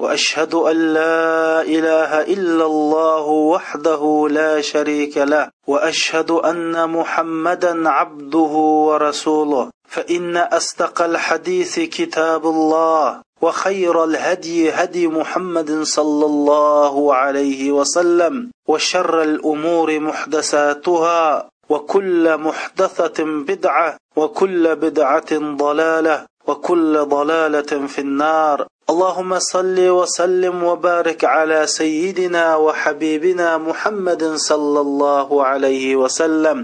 [0.00, 8.52] وأشهد أن لا إله إلا الله وحده لا شريك له وأشهد أن محمدا عبده
[8.88, 9.70] ورسوله.
[9.88, 20.00] فإن أصدق الحديث كتاب الله وخير الهدي هدي محمد صلى الله عليه وسلم وشر الأمور
[20.00, 31.24] محدثاتها وكل محدثة بدعة وكل بدعة ضلالة وكل ضلاله في النار اللهم صل وسلم وبارك
[31.24, 36.58] على سيدنا وحبيبنا محمد صلى الله عليه وسلم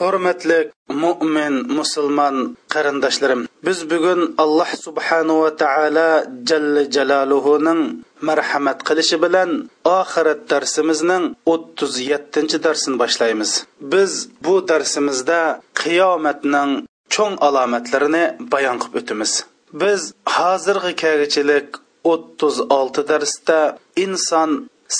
[0.00, 0.58] hurmatli
[1.02, 2.36] mo'min musulmon
[2.72, 6.08] qarindoshlarim biz bugun alloh subhanahu va taolo
[6.48, 7.80] jalla jaloluhuning
[8.28, 9.50] marhamat qilishi bilan
[9.98, 13.50] oxirat darsimizning o'ttiz yettinchi darsini boshlaymiz
[13.92, 14.12] biz
[14.44, 15.40] bu darsimizda
[15.82, 16.70] qiyomatning
[17.14, 19.32] cho'ng alomatlarini bayon qilib o'tamiz
[19.82, 20.02] biz
[20.36, 21.68] hozirgi kagichilik
[22.12, 23.58] o'ttiz olti darsda
[24.04, 24.50] inson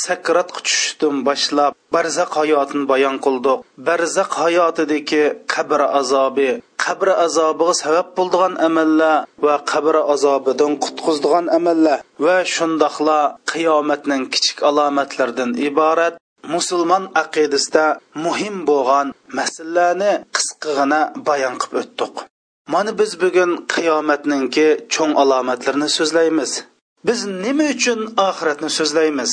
[0.04, 5.24] sakratga tushishdan boshlab barzaq hayotini bayon qildik barzaq hayotidagi
[5.54, 6.50] qabr azobi
[6.84, 13.20] qabr azobiga sabab bo'ldigan amallar va qabr azobidan qutqizdigan amallar va shundoqla
[13.52, 16.14] qiyomatning kichik alomatlaridan iborat
[16.54, 17.86] musulmon aqidasida
[18.24, 19.06] muhim bo'lgan
[19.38, 20.12] masalalarni
[20.62, 22.14] qisqagina bayon qilib o'tdik
[22.72, 26.50] mana biz bugun qiyomatninki cho'ng alomatlarini so'zlaymiz.
[27.06, 29.32] Biz nima uchun oxiratni so'zlaymiz?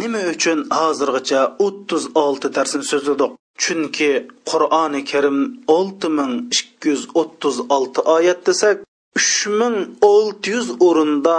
[0.00, 3.30] Nima uchun hozirgacha o'ttiz olti darsni so'zladik?
[3.62, 4.10] Chunki
[4.50, 5.38] qur'oni karim
[5.76, 8.76] olti ming ikki yuz o'ttiz olti oyat desak
[9.18, 9.76] uch ming
[10.12, 11.36] olti yuz o'rinda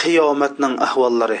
[0.00, 1.38] qiyomatning ahvollari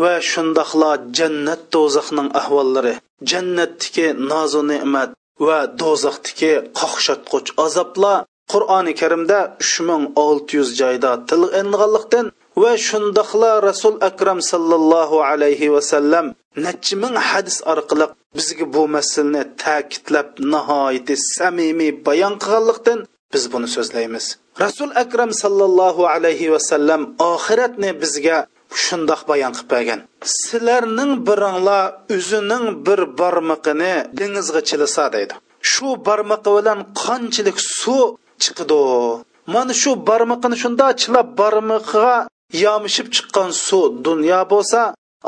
[0.00, 2.94] va shundoqla jannat do'zaxning ahvollari
[3.30, 5.10] jannatdagi nozu ne'mat
[5.46, 8.18] va do'zaxdagi qoqshatquch azoblar
[8.52, 12.26] qur'oni karimda uch ming olti yuz joyda tilganliqdan
[12.62, 16.26] va shundoqla rasul akram sallallohu alayhi vasallam
[16.66, 18.06] nechi ming hadis orqali
[18.36, 22.98] bizga bu masalani ta'kidlab nihoyatda samimiy bayon qilganlikdan
[23.32, 24.24] biz buni so'zlaymiz.
[24.64, 27.02] Rasul akram sallallohu alayhi vasallam
[27.32, 28.38] oxiratni bizga
[28.84, 30.00] shundoq bayon qilib bergan
[30.38, 31.84] sizlarning biringlar
[32.16, 35.34] o'zining bir barmoqini dengizga chilisa deydi.
[35.70, 38.06] Shu barmoqi bilan qanchalik suv
[38.42, 38.82] chiqidi
[39.54, 42.14] mana shu barmoqini shundoq chilab barmoqiga
[42.64, 44.80] yomishib chiqqan suv dunyo bo'lsa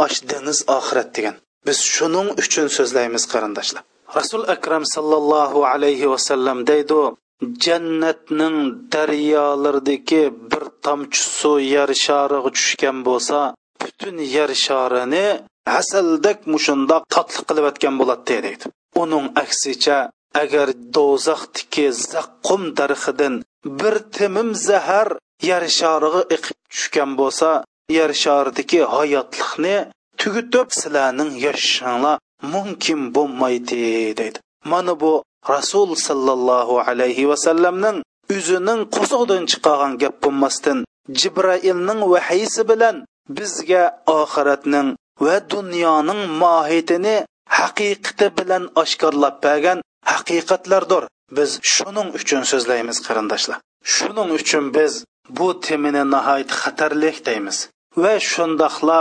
[0.05, 1.35] ash dengiz oxirat degan.
[1.67, 3.83] Biz shuning uchun so'zlaymiz qarindoshlar.
[4.19, 7.01] Rasul akram sallallohu alayhi vasallam deydi
[7.43, 8.59] jannatning
[8.93, 13.39] daryolaridagi bir tomchi suv yer shariga tushgan bo'lsa
[13.81, 15.27] butun yer sharini
[15.75, 18.65] hasaldek mushundoq totli qilayotgan bo'ladi deydi.
[19.03, 19.99] Uning aksicha
[20.43, 23.35] agar do'zaxdiki zaqqum darxidan
[23.81, 25.09] bir timim zahar
[25.49, 27.51] yer shariga iqib tushgan bo'lsa
[27.99, 29.77] yer sharidagi hayotlikni
[30.21, 32.21] tugutib sizlarning yashashinglar
[32.53, 33.83] mumkin bo'lmaydi
[34.21, 34.39] deydi.
[34.71, 35.13] Mana bu
[35.55, 37.99] rasul sollallohu alayhi vasallamning
[38.37, 40.79] o'zining qo'sig'idan chiqqan gap bo'lmasdan
[41.21, 42.97] jibrailning vahiysi bilan
[43.37, 43.85] bizga
[44.21, 44.89] oxiratning
[45.25, 47.17] va dunyoning mohiyatini
[47.59, 49.79] haqiqati bilan oshkorlab bergan
[50.13, 51.05] haqiqatlardir.
[51.37, 53.59] Biz shuning uchun so'zlaymiz qarindoshlar.
[53.95, 54.93] Shuning uchun biz
[55.39, 57.59] bu temini nihoyat xatarlik deymiz.
[58.03, 59.01] Va shundoqla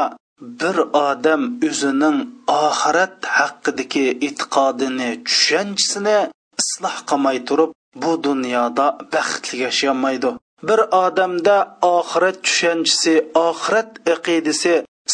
[0.61, 0.77] bir
[1.09, 2.17] odam o'zining
[2.65, 6.19] oxirat haqidagi e'tiqodini tushanchisini
[6.61, 7.71] isloh qilmay turib
[8.03, 10.29] bu dunyoda baxtli yashayolmaydi
[10.67, 11.57] bir odamda
[11.95, 13.13] oxirat tushanchisi
[13.47, 14.73] oxirat aqidasi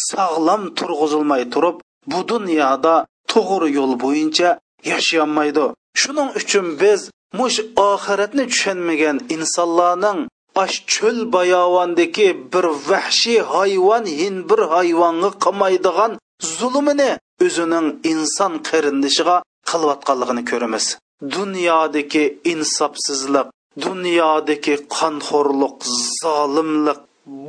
[0.09, 1.77] sog'lom turg'izilmay turib
[2.11, 2.95] bu dunyoda
[3.31, 4.49] to'g'ri yo'l bo'yicha
[4.91, 5.65] yashayolmaydi
[6.01, 7.01] shuning uchun biz
[7.39, 7.57] mush
[7.89, 10.19] oxiratni tushunmagan insonlarning
[10.63, 16.11] ash cho'l bayovondagi bir vahshiy hayvon hin bir hayvonga qilmaydigan
[16.57, 17.11] zulmini
[17.45, 19.37] o'zining inson qarindishiga
[19.69, 20.85] qilayotganligini ko'ramiz.
[21.21, 22.23] Dunyodagi
[22.53, 23.47] insofsizlik
[23.85, 25.77] dunyodagi qonxo'rlik
[26.21, 26.99] zolimlik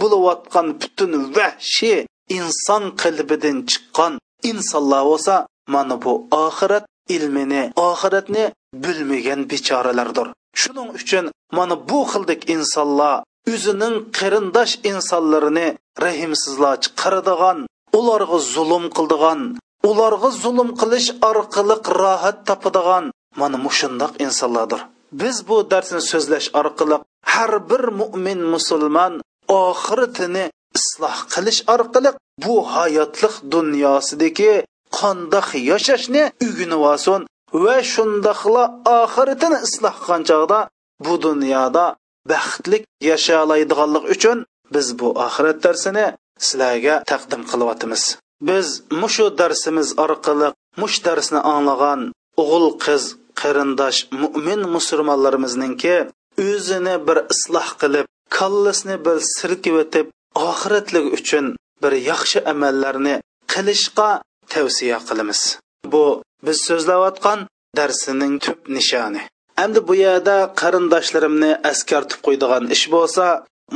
[0.00, 1.98] bo'layotgan butun vahshiy
[2.38, 4.12] inson qalbidan chiqqan
[4.50, 5.34] insonlar bo'lsa
[5.74, 6.12] mana bu
[6.44, 6.84] oxirat
[7.16, 8.44] ilmini oxiratni
[8.84, 10.28] bilmagan bechoralardir.
[10.60, 11.24] Shuning uchun
[11.56, 13.16] mana bu xildik insonlar
[13.52, 15.68] o'zining qarindosh insonlarini
[16.04, 17.58] rahimsizlarcha qaradigan
[17.98, 19.40] ularga zulm qildigan
[19.90, 23.04] ularga zulm qilish orqali rohat topadigan
[23.40, 24.80] mana mushundoq insonlardir.
[25.20, 26.96] Biz bu darsni so'zlash orqali
[27.34, 29.12] har bir mo'min musulmon
[29.48, 30.44] oxiratini
[30.78, 32.10] isloh qilish orqali
[32.44, 34.52] bu hayotlik dunyosidagi
[34.98, 37.20] qandoq yashashni o'rganib olsin
[37.64, 38.64] va shundoqla
[39.00, 40.58] oxiratini isloh qilgan chog'da
[41.04, 41.84] bu dunyoda
[42.30, 44.38] baxtlik yashalaydiganlik uchun
[44.74, 46.06] biz bu oxirat darsini
[46.46, 48.02] sizlarga taqdim qilyapmiz.
[48.48, 48.66] Biz
[49.00, 50.48] mushu darsimiz orqali
[50.80, 52.00] mush darsni anglagan
[52.42, 53.02] o'g'il qiz
[53.40, 55.96] qarindosh mo'min musulmonlarimizningki
[56.48, 58.06] o'zini bir isloh qilib
[58.36, 59.76] kallasini bir silkib
[60.48, 61.46] oxiratlik uchun
[61.82, 63.14] bir yaxshi amallarni
[63.52, 64.10] qilishga
[64.52, 65.40] tavsiya qilamiz.
[65.92, 66.04] Bu
[66.46, 67.38] biz so'zlayotgan
[67.78, 69.22] darsining tub nishoni.
[69.64, 73.26] Endi bu yerda qarindoshlarimni askartib qo'ydigan ish bo'lsa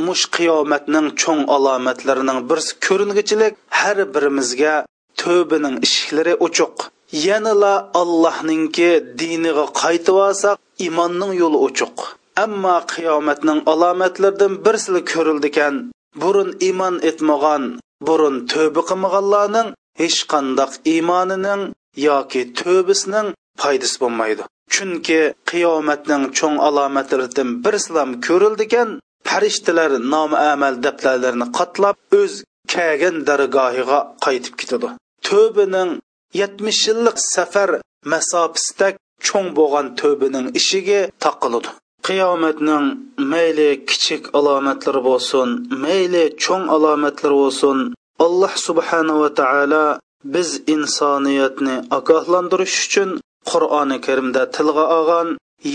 [0.06, 4.74] mush qiyomatning cho'ng alomatlarining birsi ko'ringichilik har birimizga
[5.22, 6.74] tövbining eshiklari ochiq
[7.12, 10.58] yanala allohninki diniga qaytib olsak
[10.88, 11.96] imonning yo'li ochiq.
[12.44, 15.74] Ammo qiyomatning alomatlaridan birsili ko'rildikan
[16.22, 17.62] burun iymon etmagan
[18.06, 19.68] burun tövbe qilmaganlarning
[20.00, 21.62] hech qandaq iymonining
[22.08, 23.28] yoki tövbisining
[23.62, 24.42] foydasi bo'lmaydi.
[24.74, 25.20] Chunki
[25.50, 28.88] qiyomatning cho'ng alomatlaridan birsilam ko'rildikan
[29.28, 32.32] farishtalar nom amal daftarlarini qatlab o'z
[32.74, 34.88] kagan dargohiga qaytib ketadi.
[35.28, 35.90] Tövbining
[36.40, 37.70] yetmish yillik safar
[38.12, 38.88] masofasida
[39.26, 41.70] cho'ng bo'lgan tövbining ishiga taqiladi
[42.06, 42.86] qiyomatning
[43.32, 45.48] mayli kichik alomatlari bo'lsin
[45.84, 47.78] mayli cho'ng alomatlari bo'lsin
[48.26, 49.86] alloh subhanava taolo
[50.34, 53.10] biz insoniyatni ogohlantirish uchun
[53.50, 55.28] qur'oni karimda tilga olgan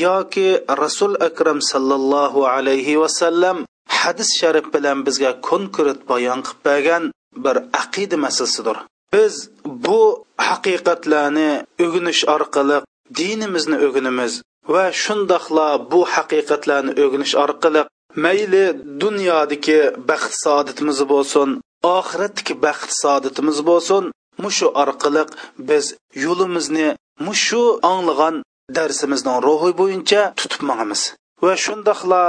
[0.06, 0.50] yoki
[0.84, 3.58] rasul akram sallallohu alayhi vasallam
[4.00, 7.04] hadis sharif bilan bizga konkret bayon qilib bergan
[7.46, 8.78] bir aqida masalasidir.
[9.14, 9.34] Biz
[9.66, 10.02] bu
[10.48, 11.52] haqiqatlarni
[11.86, 12.78] o'g'inish orqali
[13.20, 14.34] dinimizni o'g'inimiz
[14.74, 17.82] va shundoqla bu haqiqatlarni o'g'inish orqali
[18.24, 18.66] mayli
[19.04, 19.80] dunyodagi
[20.10, 21.50] baxt saodatimiz bo'lsin
[21.98, 24.04] oxiratdagi baxt saodatimiz bo'lsin
[24.44, 25.24] mushu orqali
[25.70, 25.86] biz
[26.26, 26.88] yo'limizni
[27.28, 27.64] mushu
[27.94, 28.36] anglagan
[28.78, 31.02] darsimizning ruhi bo'yicha tutib mangamiz.
[31.46, 32.24] Va shundoqla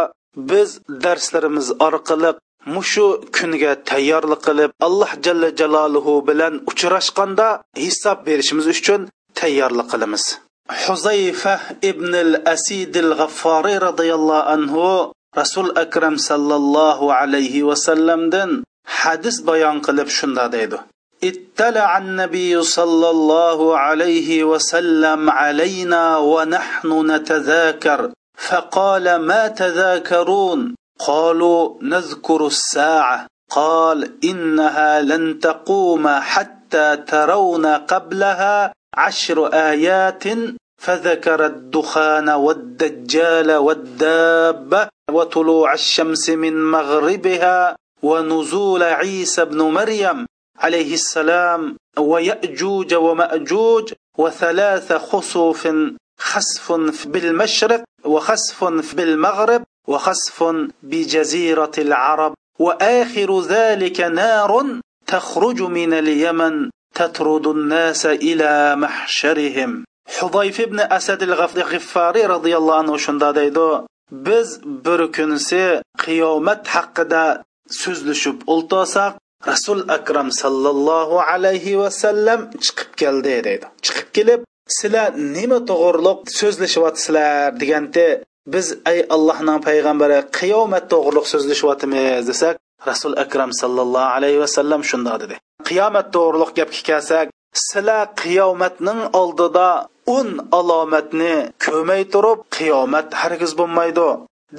[0.51, 0.69] biz
[1.05, 2.31] darslarimiz orqali
[2.74, 3.06] mushu
[3.38, 7.48] kunga tayyorlik qilib alloh jalla jaloluhu bilan uchrashganda
[7.84, 9.02] hisob berishimiz uchun
[9.40, 10.24] tayyorlik qilamiz
[10.86, 11.54] huzayfa
[11.92, 14.86] ibn al asid al g'afforiy roziyallohu anhu
[15.40, 18.52] rasul akram sallallohu alayhi vasallamdan
[19.02, 20.80] hadis bayon qilib shunda deydi
[21.24, 28.12] اطلع النبي صلى الله عليه وسلم علينا ونحن نتذاكر
[28.48, 30.76] فقال ما تذاكرون
[31.07, 33.27] قالوا نذكر الساعة.
[33.53, 40.25] قال إنها لن تقوم حتى ترون قبلها عشر آيات
[40.81, 50.27] فذكر الدخان والدجال والدابه وطلوع الشمس من مغربها ونزول عيسى بن مريم
[50.59, 55.69] عليه السلام ويأجوج ومأجوج وثلاث خسوف
[56.19, 56.73] خسف
[57.07, 58.65] بالمشرق وخسف
[58.95, 60.44] بالمغرب وخسف
[60.84, 69.86] بجزيرة العرب وآخر ذلك نار تخرج من اليمن تطرد الناس إلى محشرهم
[70.20, 77.44] حضيف بن أسد الغفاري رضي الله عنه شندا deydi biz bir kunisi qiyomat haqida
[77.82, 79.14] so'zlashib o'ltirsak
[79.48, 84.42] rasul akram sallallohu alayhi vasallam chiqib keldi deydi chiqib kelib
[84.78, 88.08] sizlar nima to'g'riliq so'zlashyapsizlar deganda
[88.47, 92.55] biz ey allohning payg'ambari qiyomat to'g'riliq so'zlashyapmiz desak
[92.89, 95.37] rasul akram sallallohu alayhi vasallam shundoq dedi.
[95.69, 97.27] Qiyomat to'g'riliq gapga kelsak
[97.67, 99.69] sizlar qiyomatning oldida
[100.17, 101.35] o'n alomatni
[101.67, 104.09] ko'may turib qiyomat hargiz bo'lmaydi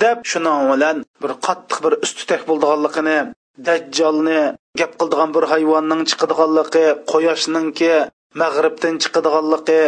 [0.03, 3.19] deb shuning bilan bir qattiq bir ustutak bo'ldiganligini
[3.67, 4.41] dajjolni
[4.79, 7.93] gap qildigan bir hayvonning chiqadiganligi quyoshninki
[8.41, 9.81] mag'ribdan chiqadiganligi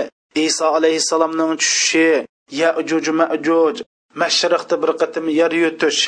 [0.46, 2.10] iso alayhissalomning tushishi
[2.62, 3.76] yajuj majuj
[4.22, 6.00] mashriqda bir qatim yer yutish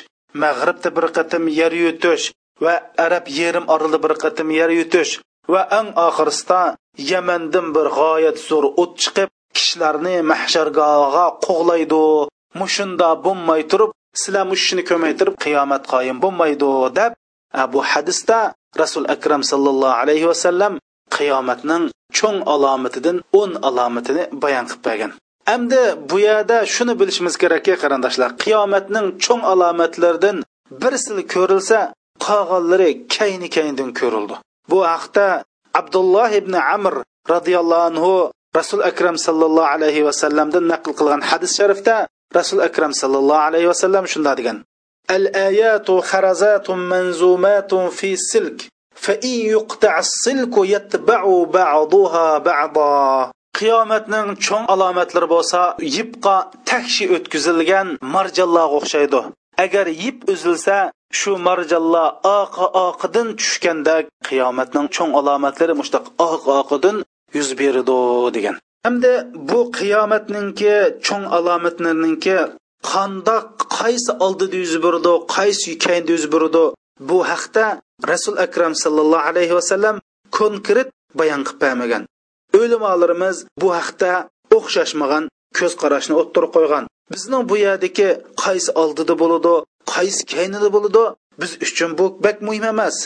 [0.44, 2.26] mag'ribda bir qatim yer yutish
[2.64, 2.74] va
[3.06, 5.12] arab yerim oralida bir qatim yer yutish
[5.54, 6.62] va eng oxirisida
[7.12, 12.04] yamandan bir g'oyat zo'r o't chiqib kishilarni mahshargohga qo'g'laydi.
[12.62, 13.92] Mushunda bo'lmay turib
[14.22, 17.12] sizlar mushuni ko'maytirib qiyomat qoyim bo'lmaydi deb
[17.74, 18.40] bu hadisda
[18.82, 20.74] rasul akram sallallohu alayhi vasallam
[21.18, 21.84] qiyomatning
[22.18, 25.12] cho'ng alomatidan o'n alomatini bayon qilib bergan.
[25.55, 30.37] endi bu yerda shuni bilishimiz kerakki qarindoshlar qiyomatning cho'ng alomatlaridan
[30.83, 31.79] birsi ko'rilsa
[32.27, 34.35] qolganlari kayni kayndan ko'rildi
[34.71, 35.27] bu haqda
[35.81, 36.95] abdulloh ibn amr
[37.35, 38.13] roziyallohu anhu
[38.59, 41.97] rasul akram sallallohu alayhi vasallamdan naql qilgan hadis sharifda
[42.39, 44.59] rasul akram sallallohu alayhi vasallam shunday degan
[45.17, 48.59] al ayatu kharazatun manzumatun fi silk
[49.07, 55.62] فإن يقطع السلك يتبع بعضها بعضا Qiyomatning cho'ng alomatlari bo'lsa
[55.98, 56.36] yipqa
[56.70, 59.22] takshi o'tkazilgan marjallarga o'xshaydi.
[59.64, 60.78] Agar yip uzilsa
[61.20, 62.08] shu marjallar
[62.40, 63.96] oqi oqidan tushganda
[64.28, 66.96] qiyomatning cho'ng alomatlari mushtaq oq oqidan
[67.38, 68.00] yuz beradi
[68.36, 68.56] degan.
[68.86, 69.14] Hamda
[69.50, 70.76] bu qiyomatninki
[71.08, 72.38] cho'ng alomatlarninki
[72.92, 73.46] qandoq
[73.80, 76.64] qaysi oldida yuz berdi qaysi keyinda yuz berdi
[77.10, 77.66] bu haqda
[78.12, 79.96] rasul akram sallallohu alayhi vasallam
[80.40, 82.04] konkret bayon qilib bermagan.
[82.64, 84.12] O'limolarimiz bu haqda
[84.58, 85.24] o'xshashmagan
[85.58, 86.84] ko'z qarashni o'ttirib qo'ygan
[87.14, 88.10] bizning bu yerdagi
[88.44, 89.54] qaysi oldida bo'ladi
[89.94, 91.04] qaysi kaynida bo'ladi
[91.42, 92.98] biz uchun bu bak muhim emas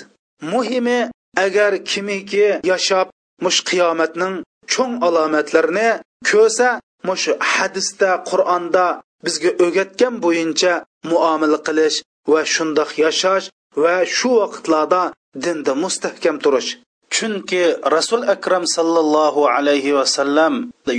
[0.54, 1.00] muhimi
[1.46, 3.08] agar kimiki yashab
[3.46, 4.36] mush qiyomatning
[4.74, 5.90] cho'ng alomatlarini
[6.30, 6.68] ko'rsa
[7.08, 8.86] mush hadisda qur'onda
[9.26, 10.74] bizga o'rgatgan bo'yicha
[11.12, 11.98] muomala qilish
[12.32, 13.46] va shundoq yashash
[13.84, 15.04] va shu vaqtlarda
[15.44, 16.70] dinda mustahkam turish
[17.16, 17.64] chunki
[17.96, 20.54] rasul akram sallallohu alayhi vasallam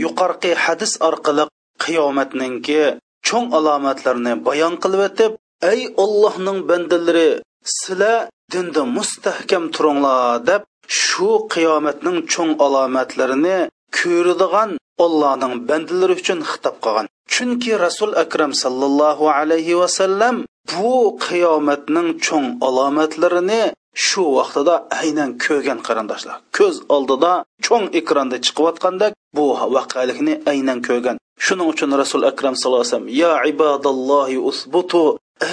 [0.05, 1.45] yuqorqi hadis orqali
[1.85, 2.83] qiyomatninki
[3.29, 5.33] cho'ng alomatlarini bayon qilib o'tib
[5.73, 7.29] ey ollohning bandalari
[7.77, 10.63] sizlar dinda mustahkam turinglar deb
[11.01, 13.59] shu qiyomatning cho'ng alomatlarini
[13.99, 14.71] ko'radigan
[15.05, 17.07] ollohning bandalari uchun xitob qilgan.
[17.33, 20.35] Chunki rasul akram sallallohu alayhi vasallam
[20.73, 20.95] bu
[21.27, 23.63] qiyomatning cho'ng alomatlarini
[23.95, 27.33] shu vaqtida aynan ko'rgan qarindoshlar ko'z oldida
[27.67, 29.45] cho'ng ekranda chiqayotgandek bu
[29.75, 31.17] voqelikni aynan ko'rgan.
[31.45, 35.03] Shuning uchun rasul akram sallallohu alayhi vasallam ya ibadallohi usbutu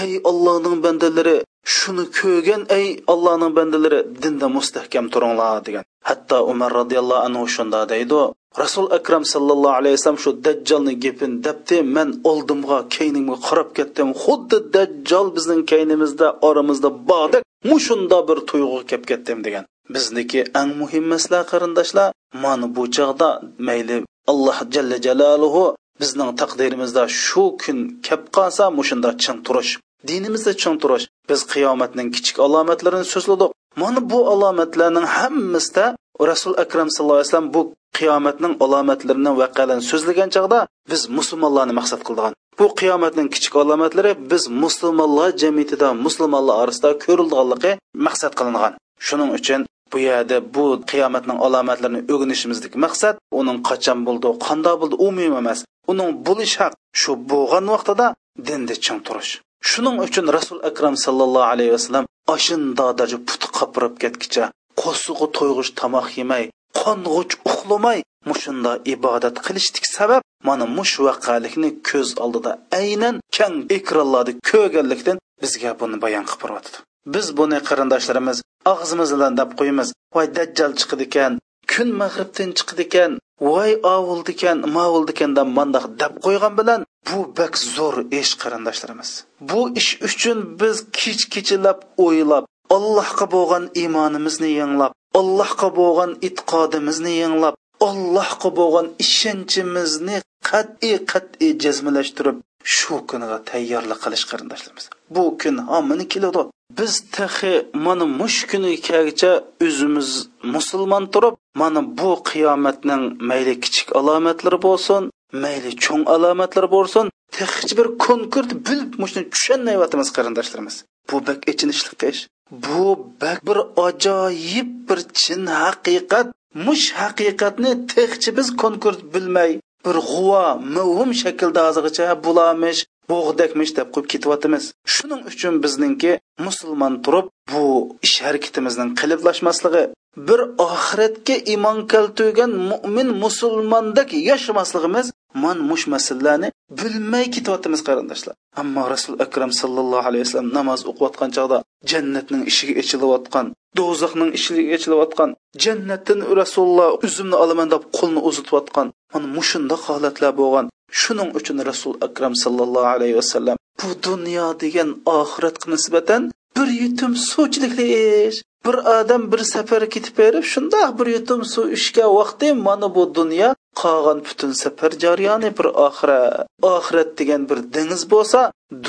[0.01, 1.38] ey ollohning bandalari
[1.75, 5.84] shuni ko'rgan ey ollohning bandalari dinda mustahkam turinglar degan.
[6.10, 8.22] Hatto umar roziyallohu anhu shunda deydi
[8.63, 14.08] rasul akram sallallohu alayhi vasallam shu dajjolni gapini debdi man oldimga keynimga qarab ketdim.
[14.24, 19.65] Xuddi dajjol bizning keynimizda oramizda bordek mushunda bir tuyg'u kelib ketdim degan.
[19.95, 22.07] Bizniki eng muhim masala qarindoshlar
[22.43, 23.29] mana bu chog'da
[23.67, 23.97] mayli
[24.31, 25.63] alloh jalla jalaluhu
[26.01, 29.71] bizning taqdirimizda shu kun kelib qolsa mushunda chin turish
[30.07, 33.49] dinimizda chin turish biz qiyomatning kichik alomatlarini so'zladik.
[33.81, 35.85] Mana bu alomatlarning hammasida
[36.31, 37.61] rasul akram sallallohu alayhi vasallam bu
[37.97, 40.59] qiyomatning alomatlarini vaqalarini so'zlagan chog'da
[40.91, 42.33] biz musulmonlarni maqsad qildigan.
[42.59, 47.71] Bu qiyomatning kichik alomatlari biz musulmonlar jamiyatida musulmonlar orasida ko'rilganligi
[48.05, 48.73] maqsad qilingan.
[49.07, 49.61] Shuning uchun
[49.91, 55.59] bu yerda bu qiyomatning alomatlarini o'rganishimizdagi maqsad uning qachon bo'ldi qanday bo'ldi u muhim emas.
[55.91, 58.07] Uning bo'lish haq shu bo'lgan vaqtida
[58.47, 59.31] dinda ching turish.
[59.69, 64.45] Shuning uchun rasul akram sallallohu alayhi vasallam oshinda darja puti qapirib ketgicha
[64.81, 66.43] qo'ssig'i to'yg'ish tomoq yemay
[66.81, 75.17] qong'uch uxlamay mushunda ibodat qilishdik sabab mana mush vaqalikni ko'z oldida aynan kang ekranlarda ko'rganlikdan
[75.41, 76.77] bizga buni bayon qilib boryapti
[77.13, 78.38] biz buni qarindoshlarimiz
[78.74, 81.33] og'zimizdan deb qo'yamiz voy dajjal chiqdi ekan
[81.71, 83.12] kun mag'ribdan chiqdi ekan
[83.48, 89.09] voy ovuldi ekan mavuldi ekan deb mandoq deb qo'ygan bilan bu bak zo'r ish qarindoshlarimiz.
[89.50, 92.45] Bu ish uchun biz kech kechalab o'ylab
[92.75, 97.55] allohga bo'lgan iymonimizni yanglab allohga bo'lgan e'tiqodimizni yanglab
[97.89, 100.17] allohga bo'lgan ishonchimizni
[100.49, 102.38] qat'iy qat'iy jazmalashtirib
[102.75, 104.85] shu kunga tayyorlik qilish qarindoshlarimiz.
[105.15, 106.41] Bu kun hammani keladi.
[106.79, 107.53] Biz tahi
[107.85, 109.31] mana mush kuni kelgacha
[109.65, 110.09] o'zimiz
[110.55, 115.03] musulmon turib mana bu qiyomatning mayli kichik alomatlari bo'lsin
[115.43, 117.05] mayli cho'ng alomatlari bo'lsin
[117.39, 120.75] hech bir konkurt bilib mushuni tushunmayapmiz qarindoshlarimiz.
[121.09, 122.21] Bu bak ichinishli ish.
[122.51, 123.13] Bu
[123.48, 126.27] bir ajoyib bir chin haqiqat.
[126.65, 129.51] Mush haqiqatni texchi biz konkurt bilmay
[129.86, 132.79] bir g'uvo mavhum shaklda hozirgacha bulamish
[133.12, 134.63] bo'g'dakmish deb qo'yib ketyapmiz.
[134.94, 136.12] Shuning uchun bizningki
[136.46, 137.63] musulmon turib bu
[138.08, 139.84] ish harakatimizning qiliblashmasligi
[140.27, 145.08] bir oxiratga iymon keltirgan mo'min musulmondek yashamasligimiz
[145.43, 148.36] man mush masalalarni bilmay ketyapmiz qarindoshlar.
[148.62, 151.57] Ammo rasul akram sallallohu alayhi vasallam namoz o'qiyotgan chog'da
[151.91, 153.45] jannatning eshigi echilayotgan
[153.77, 155.29] do'zaxning eshigi echilayotgan
[155.63, 160.65] jannatdan rasululloh uzumni olaman deb qo'lni uzatayotgan mana mushundoq holatlar bo'lgan.
[161.01, 166.21] Shuning uchun rasul akram sallallohu alayhi vasallam bu dunyo degan oxiratga nisbatan
[166.55, 167.86] bir yutum suvchilikli
[168.27, 173.03] ish bir odam bir safar ketib berib shundoq bir yutum suv ichgan vaqti mana bu
[173.17, 173.49] dunyo
[173.81, 176.47] qolgan butun safar jarayoni bir oxirat.
[176.73, 178.39] Oxirat degan bir dengiz bo'lsa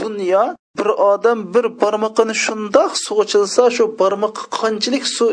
[0.00, 0.44] dunyo
[0.80, 5.30] bir odam bir barmoqini shundoq suv ichilsa shu barmoqqa qanchalik suv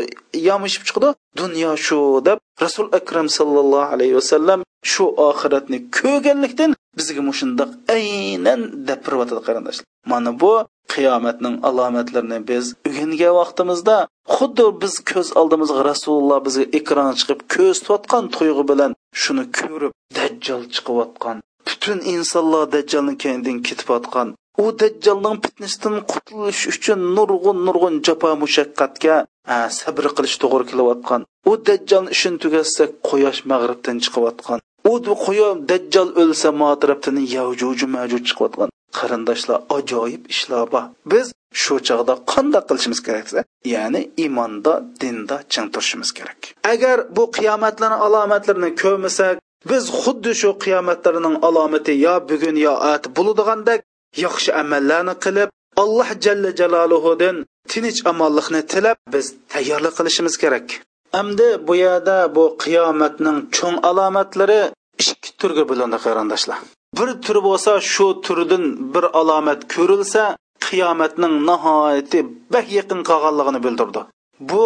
[0.48, 1.10] yomishib chiqdi?
[1.42, 4.60] Dunyo shu deb rasul akram sallallohu alayhi vasallam
[4.92, 9.86] shu oxiratni ko'rganlikdan bizga shundoq aynan dapiryotadi qarindoshlar.
[10.12, 10.54] Mana bu
[10.94, 13.98] qiyomatning alomatlarini biz o'rgangan vaqtimizda
[14.36, 20.62] xuddi biz ko'z oldimizga rasululloh bizga ekran chiqib ko'z tutayotgan tuyg'u bilan shuni ko'rib dajjal
[20.76, 21.38] chiqayotgan
[21.68, 24.28] butun insonlar dajjalni ketib ketayotgan
[24.64, 29.16] u dajjolning fitnasidan qutulish uchun nurg'un nurg'un jafo mushaqqatga
[29.80, 31.22] sabr qilish to'g'ri kelayotgan.
[31.50, 34.60] U dajjol ishini tugatsa quyosh mag'ribdan chiqayotgan.
[34.92, 34.94] U
[35.26, 38.70] quyosh dajjal o'lsa mo tarafdan yavjuju majuj chiqayotgan.
[38.98, 40.86] Qarindoshlar ajoyib ishlar bor.
[41.12, 41.26] Biz
[41.62, 43.28] shu chog'da qanday qilishimiz kerak
[43.74, 46.40] ya'ni iymonda dinda ching turishimiz kerak.
[46.74, 49.36] Agar bu qiyomatlarni alomatlarini ko'rmasak
[49.72, 53.80] biz xuddi shu qiyomatlarning alomati yo bugun yo ati bo'ladigandek
[54.26, 55.50] yaxshi amallarni qilib
[55.84, 57.36] alloh jalla jaloluhudan
[57.72, 60.68] tinch omonlikni tilab biz tayyorlik qilishimiz kerak.
[61.22, 64.62] Endi bu yerda bu qiyomatning cho'ng alomatlari
[65.02, 66.58] ikki turga bo'lindi qarindoshlar.
[66.98, 70.24] Bir tur bo'lsa shu turdan bir alomat ko'rilsa
[70.68, 72.20] qiyomatning nihoyati
[72.54, 74.02] bak yaqin qolganligini bildirdi.
[74.50, 74.64] Bu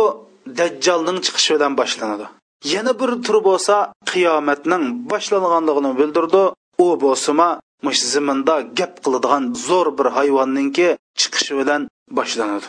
[0.60, 2.26] dajjolning chiqishi bilan boshlanadi.
[2.74, 3.76] Yana bir tur bo'lsa
[4.12, 6.42] qiyomatning boshlanganligini bildirdi.
[6.86, 7.48] U bo'lsima
[7.86, 10.88] mush ziminda gap qiladigan zo'r bir hayvonninki
[11.20, 11.82] chiqishi bilan
[12.18, 12.68] boshlanadi.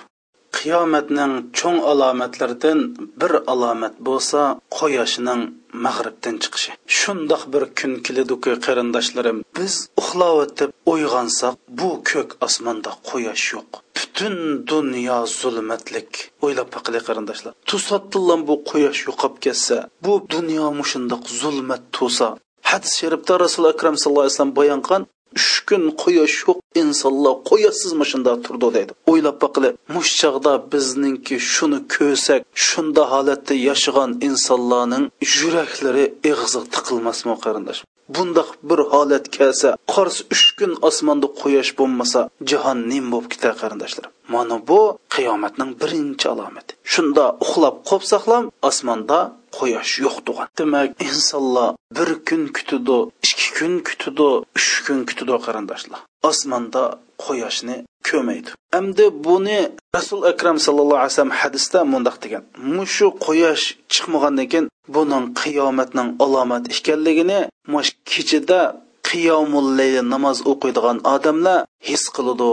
[0.56, 2.78] Qiyomatning cho'ng alomatlaridan
[3.20, 4.40] bir alomat bo'lsa
[4.76, 5.42] quyoshning
[5.84, 6.70] mag'ribdan chiqishi.
[6.98, 13.70] Shundoq bir kun keladiku qarindoshlarim biz uxlayotib uyg'onsak bu ko'k osmonda quyosh yo'q.
[13.96, 14.36] Butun
[14.72, 16.10] dunyo zulmatlik
[16.44, 22.28] o'ylab baqili qarindoshlar to'satdan bu quyosh yo'qolib ketsa bu dunyo mushundoq zulmat to'sa
[22.70, 25.04] hadis sharifda rasul akram sallallohu alayhi vasallam bayon qilgan
[25.36, 28.92] uch kun quyosh yo'q insonlar quyoshsiz shunda turdi deydi.
[29.10, 35.04] O'ylab baqili mush chog'da bizningki shuni ko'rsak shunda holatda yashagan insonlarning
[35.38, 37.80] yuraklari ig'zi tiqilmasmi qarindosh?
[38.14, 44.06] Bundoq bir holat kelsa qors uch kun osmonda quyosh bo'lmasa jahon nim bo'lib ketar qarindoshlar.
[44.34, 44.80] Mana bu
[45.14, 46.72] qiyomatning birinchi alomati.
[46.92, 49.18] Shunda uxlab qolsaqlam osmonda
[49.58, 50.46] quyosh yo'q tug'an.
[50.60, 56.00] Demak insonlar bir kun kutidi ikki kun kutidi uch kun kutidi qarindoshlar.
[56.30, 56.82] Osmonda
[57.24, 57.76] quyoshni
[58.08, 58.50] ko'maydi.
[58.78, 59.60] Endi buni
[59.96, 62.42] rasul akram sallallohu alayhi vasallam hadisda mundoq degan.
[62.76, 67.40] Mushu quyosh chiqmagandan keyin buning qiyomatning alomat ekanligini
[67.72, 68.60] mush kechada
[69.08, 71.58] qiyomullayi namoz o'qiydigan odamlar
[71.88, 72.50] his qiladi.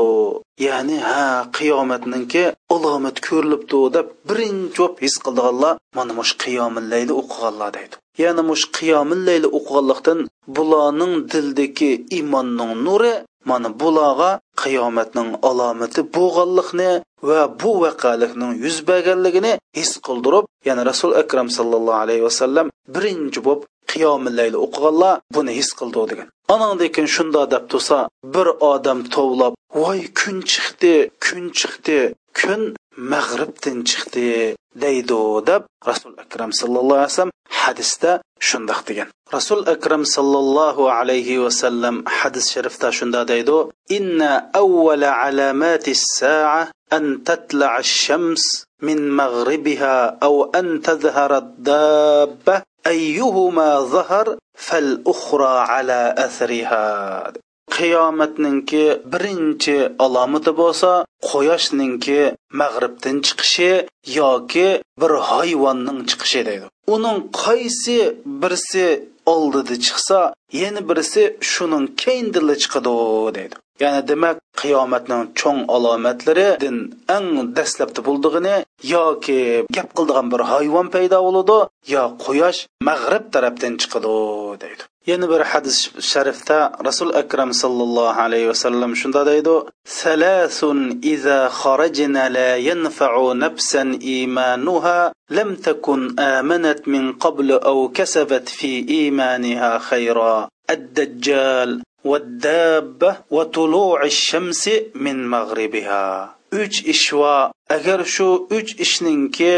[0.68, 1.26] Ya'ni ha
[1.58, 2.44] qiyomatninki
[2.76, 7.96] alomat ko'rilibdi deb birinchi his qildiganlar mana mush qiyomul layli o'qiganlar deydi.
[8.24, 10.20] Ya'ni mush qiyomul layli o'qiganlikdan
[10.56, 13.14] bularning dildagi iymonning nuri
[13.46, 14.32] mana bularga
[14.64, 16.92] qiyomatning alomati bo'lganlikni
[17.30, 23.64] va bu vaqalikning yuz berganligini his qildirib ya'ni rasul akram sallallohu alayhi vasallam birinchi bo'lib
[23.92, 26.28] qiyomillayli o'qiganlar buni his qildi degan.
[26.56, 28.00] Anandekin shunda deb tursa
[28.36, 30.94] bir odam tovlab voy kun chiqdi
[31.26, 32.00] kun chiqdi
[32.40, 32.62] kun
[33.00, 37.32] mag'ribdan chiqdi deydi deb rasul akram sallallohu alayhi vasallam
[37.62, 38.12] hadisda
[38.50, 43.58] shundoq degan rasul akram sallallohu alayhi vasallam hadis sharifda shunda deydi
[43.98, 44.32] inna
[44.62, 48.44] avvala alamati saa an tatla ash-shams
[48.88, 49.96] min maghribiha
[50.28, 54.28] aw an tadhhara ad-dabba ayyuhuma zahar
[54.68, 57.34] fal ukhra ala athriha
[57.76, 60.92] qiyomatninki birinchi alomati bo'lsa
[61.30, 62.20] quyoshninki
[62.62, 63.72] mag'ribdan chiqishi
[64.20, 64.68] yoki
[65.02, 66.68] bir hayvonning chiqishi deydi.
[66.96, 67.98] Uning qaysi
[68.42, 68.86] birisi
[69.34, 70.20] oldida chiqsa
[70.62, 72.94] yana birisi shuning keyindila chiqadi
[73.38, 73.56] deydi.
[73.84, 76.78] Ya'ni demak qiyomatning cho'ng alomatlaridan
[77.16, 78.56] eng dastlabda bo'ldig'ini
[78.96, 79.40] yoki
[79.76, 81.58] gap qildigan bir hayvon paydo bo'ladi
[81.94, 84.16] yo quyosh mag'rib tarafdan chiqadi
[84.64, 84.84] deydi.
[85.12, 85.78] Yana bir hadis
[86.12, 89.56] sharifda rasul akram sallallohu alayhi vasallam shunda deydi
[90.02, 90.80] salasun
[91.14, 95.00] iza kharajna la yanfa'u nafsan imanuha
[95.38, 98.72] lam takun amanat min qabl aw kasabat fi
[99.08, 100.38] imaniha khayra
[100.70, 109.56] الدجال والدابة وطلوع الشمس من مغربها uch ish va agar shu uch ishninki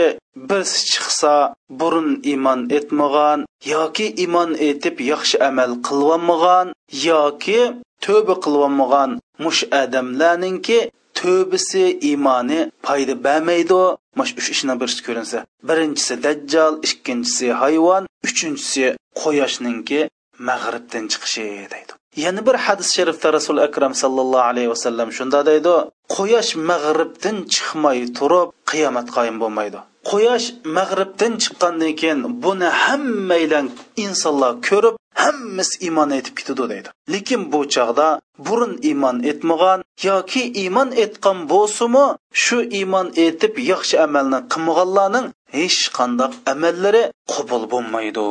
[0.49, 1.35] birsi chiqsa
[1.79, 3.39] burun iymon etmagan
[3.73, 6.67] yoki iymon etib yaxshi amal qilolmagan
[7.07, 7.61] yoki
[8.05, 9.11] tövbe qilolmagan
[9.43, 10.79] mush odamlarninki
[11.19, 13.81] tövbesi iymoni foyda bermaydi
[14.19, 18.85] mush uch ishning birisi ko'rinsa birinchisi dajjal ikkinchisi hayvon uchinchisi
[19.19, 20.01] quyoshninki
[20.49, 21.91] mag'ribdan chiqishi deydi.
[22.23, 25.73] Yana bir hadis sharifda rasul akram sallallohu alayhi vasallam shunda deydi
[26.15, 29.79] quyosh mag'ribdan chiqmay turib qiyomat qoyim bo'lmaydi.
[30.09, 33.65] Quyosh mag'ribdan chiqqandan keyin buni hammanglar
[34.05, 36.89] insonlar ko'rib hammasi iymon etib ketadi deydi.
[37.13, 38.07] Lekin bu chog'da
[38.47, 42.05] burun iymon etmagan yoki iymon etgan bo'lsimi
[42.43, 45.27] shu iymon etib yaxshi amalni qilmaganlarning
[45.57, 48.25] hech qandoq amallari qabul bo'lmaydi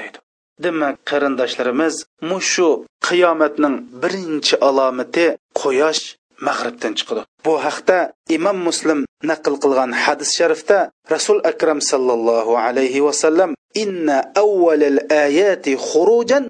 [0.00, 0.18] deydi.
[0.64, 1.94] Demak qarindoshlarimiz
[2.30, 2.70] mushu
[3.08, 5.26] qiyomatning birinchi alomati
[5.60, 6.02] quyosh
[6.46, 7.98] mag'ribdan chiqadi bu haqda
[8.36, 10.78] imom muslim naql qilgan hadis sharifda
[11.14, 13.50] rasul akram sallallohu alayhi vasallam
[13.82, 16.44] inna avvalal ayati xurujan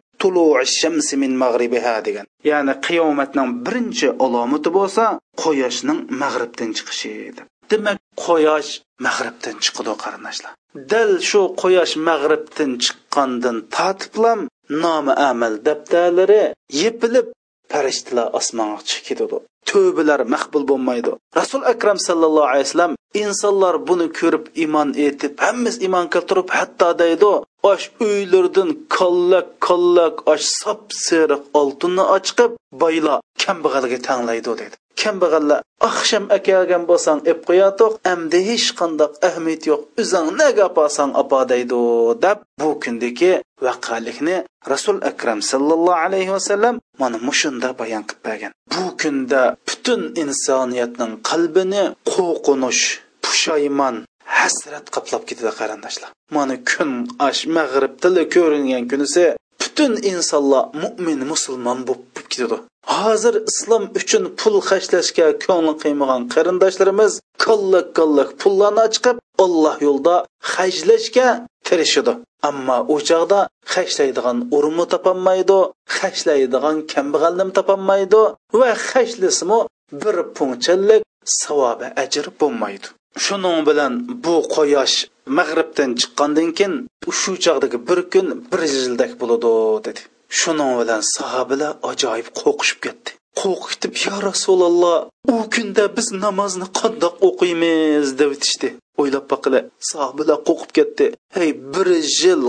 [0.79, 2.27] shamsi min mag'ribiha degan.
[2.51, 5.05] Ya'ni qiyomatning birinchi alomati bo'lsa
[5.43, 8.71] quyoshning mag'ribdan chiqishi deb demak quyosh
[9.07, 10.53] mag'ribdan chiqadi qarindoshlar.
[10.93, 14.41] Dal shu quyosh mag'ribdan chiqqandan tortiblam
[14.83, 16.43] nomi amal daftarlari
[16.83, 17.27] yepilib
[17.73, 19.37] farishtalar osmonga chiqib ketadi.
[19.71, 21.13] Tövbalar maqbul bo'lmaydi.
[21.39, 27.33] Rasul akram sallallohu alayhi vasallam insonlar buni ko'rib iymon etib hamımız iymon gətirib, hatto deydi
[27.71, 34.77] osh uylardan kollak kollak osh sap seriq oltinni ochqib boylar kambag'alga tanglaydi dedi.
[35.03, 41.39] Kambag'allar oqshom akelgan bo'lsang ep qo'yatoq amdi hech qandaq ahamiyat yo'q o'zing naga opasang opa?
[41.53, 41.81] deydi
[42.25, 43.33] deb bu kundagi
[43.67, 44.37] vaqalikni
[44.73, 48.53] rasul akram sallallohu alayhi vasallam mana mushunda bayon qilib bergan.
[48.73, 52.83] Bu kunda butun insoniyatning qalbini qo'rqinish
[53.25, 53.97] pushaymon
[54.39, 56.11] hasrat qoplab ketadi qarindoshlar.
[56.37, 56.91] Mana kun
[57.29, 59.25] ash mag'rib tili ko'ringan kunisi
[59.61, 62.59] butun insonlar mo'min musulmon bo'lib ketadi.
[62.97, 67.13] Hozir islom uchun pul xashlashga ko'ngli qiymagan qarindoshlarimiz
[67.45, 70.17] kollak kollak pullarni chiqib olloh yo'lida
[70.55, 71.29] hajlashga
[71.67, 72.13] tirishadi
[72.49, 73.41] ammo u chog'da
[73.75, 75.59] hashlaydigan o'rinmi topolmaydi
[75.99, 78.23] hashlaydigan kambag'alnim topolmaydi
[78.61, 79.61] va hashlasimi
[80.03, 81.03] bir punchalik
[81.41, 82.87] savobi ajr bo'lmaydi.
[83.25, 83.93] Shuning bilan
[84.25, 84.97] bu quyosh
[85.39, 86.75] mag'ribdan chiqqandan keyin
[87.21, 89.53] shu chog'dagi bir kun bir yildak bo'ladi
[89.87, 90.01] dedi.
[90.41, 93.11] Shuning bilan sahobalar ajoyib qo'rqishib ketdi.
[93.41, 94.99] Qo'rqitib yo rasululloh
[95.33, 98.07] u kunda biz namozni qandoq o'qiymiz?
[98.21, 98.69] deb aytishdi.
[99.01, 101.07] O'ylab boqila sahobalar qo'rqib ketdi.
[101.37, 101.89] Hey bir
[102.21, 102.43] yil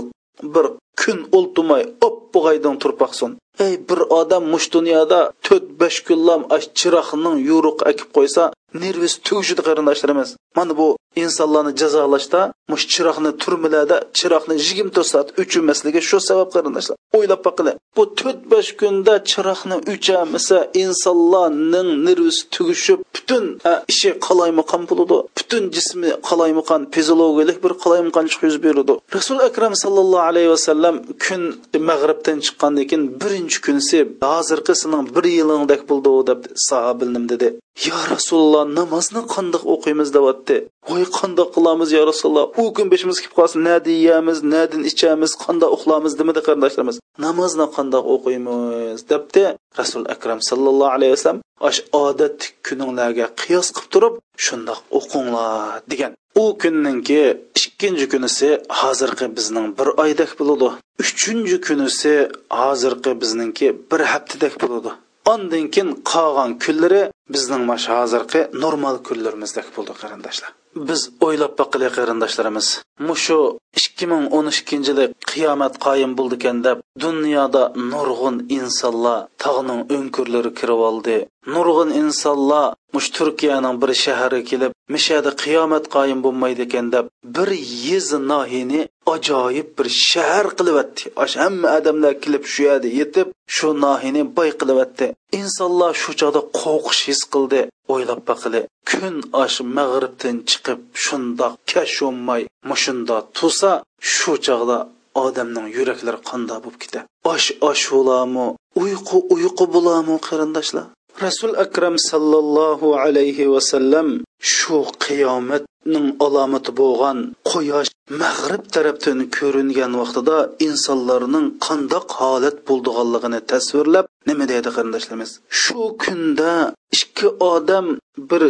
[0.54, 0.66] bir
[1.04, 3.30] kun o'ltimay oppog'aydan turpaqsin
[3.66, 6.40] ey bir odam mush dunyoda to'rt besh kunlam
[6.80, 8.42] chiroqning yo'ruq akib qo'ysa
[8.82, 12.40] nervis tugishidi qarindoshlarimiz mana bu insonlarni jazolashda
[12.72, 16.96] mush chiroqni turmalarda chiroqni yigirma to'rt soat o'chirmasligi shu sabab qarindoshlar.
[17.16, 23.44] O'ylab boqili bu to'rt besh kunda chiroqni o'chamasa insonlarning nervis tugishib butun
[23.92, 28.94] ishi qalaymaqon bo'ladi butun jismi qalaymaqon fiziologiyalik bir qalaymaqonchilik yuz beradi.
[29.16, 30.93] Rasul akram sallallohu alayhi vasallam
[31.24, 31.42] kun
[31.90, 33.98] mag'ribdan chiqqandan keyin birinchi kunsi
[34.30, 37.48] hozirgi sening bir yilingdek bo'ldi deb sahobilim dedi.
[37.82, 40.08] Yo rasululloh namozni qandoq o'qiymiz?
[40.16, 40.56] deyapti.
[40.88, 42.46] Voy qandoq qilamiz yo rasululloh?
[42.60, 43.60] U kun beshimiz kelib qolsin.
[43.68, 45.30] Nadi yeyamiz nadin ichamiz.
[45.44, 46.12] Qandoq uxlamiz?
[46.20, 46.96] demadi qarindoshlarimiz.
[47.26, 48.98] Namozni qandoq o'qiymiz?
[49.10, 49.44] debdi
[49.80, 51.40] rasul akram sallallohu alayhi vasallam.
[51.68, 54.14] Osh odat kuninglarga qiyos qilib turib
[54.46, 56.12] shundoq o'qinglar degan.
[56.42, 57.22] U kunninki
[57.58, 58.48] ikkinchi kunisi
[58.80, 60.68] hozirgi bizning bir oydek bo'ladi.
[61.02, 62.12] Uchinchi kunisi
[62.60, 64.90] hozirgi bizningki bir haftadek bo'ladi.
[65.32, 67.02] Ondan keyin qolgan kunlari
[67.34, 70.50] bizning mana hozirgi normal kunlarimizdek bo'ldi qarindoshlar.
[70.88, 72.68] Biz o'ylab boqili qarindoshlarimiz
[73.08, 73.38] mushu
[73.80, 80.50] ikki ming o'n ikkinchi yili qiyomat qoyim bo'ldi ekan deb dunyoda nurg'un insonlar tog'ning o'nkurlari
[80.58, 81.16] kirib oldi.
[81.54, 87.04] Nurg'un insonlar mush turkiyaning bir shahriga kelib mishada qiyomat qoyim bo'lmaydi ekan deb
[87.36, 87.48] bir
[87.88, 88.80] yez nohini
[89.12, 91.04] ajoyib bir shahar qilyapti
[91.42, 95.06] hamma odamlar kelib shu yerda yetib shu nohini boy qilyapti
[95.40, 97.60] insonlar shu chog'da qo'rqish his qildi
[97.94, 103.70] o'ylab baqili kun osh mag'ribdan chiqib shundoq kashunmay mushunda tursa
[104.14, 104.78] shu chog'da
[105.24, 108.46] odamning yuraklari qandoq bo'lib ketadi osh osh bo'lamu
[108.82, 110.86] uyqu uyqu bo'lamu qarindoshlar.
[111.22, 114.08] Rasul akram sallallohu alayhi vasallam
[114.54, 117.18] shu qiyomatning alomati bo'lgan
[117.50, 117.90] quyosh
[118.22, 125.30] mag'rib tarafdan ko'ringan vaqtida insonlarning qandoq holat bo'ldiganligini tasvirlab nima deydi qarindoshlarimiz?
[125.62, 126.52] Shu kunda
[126.98, 127.86] ikki odam
[128.30, 128.42] bir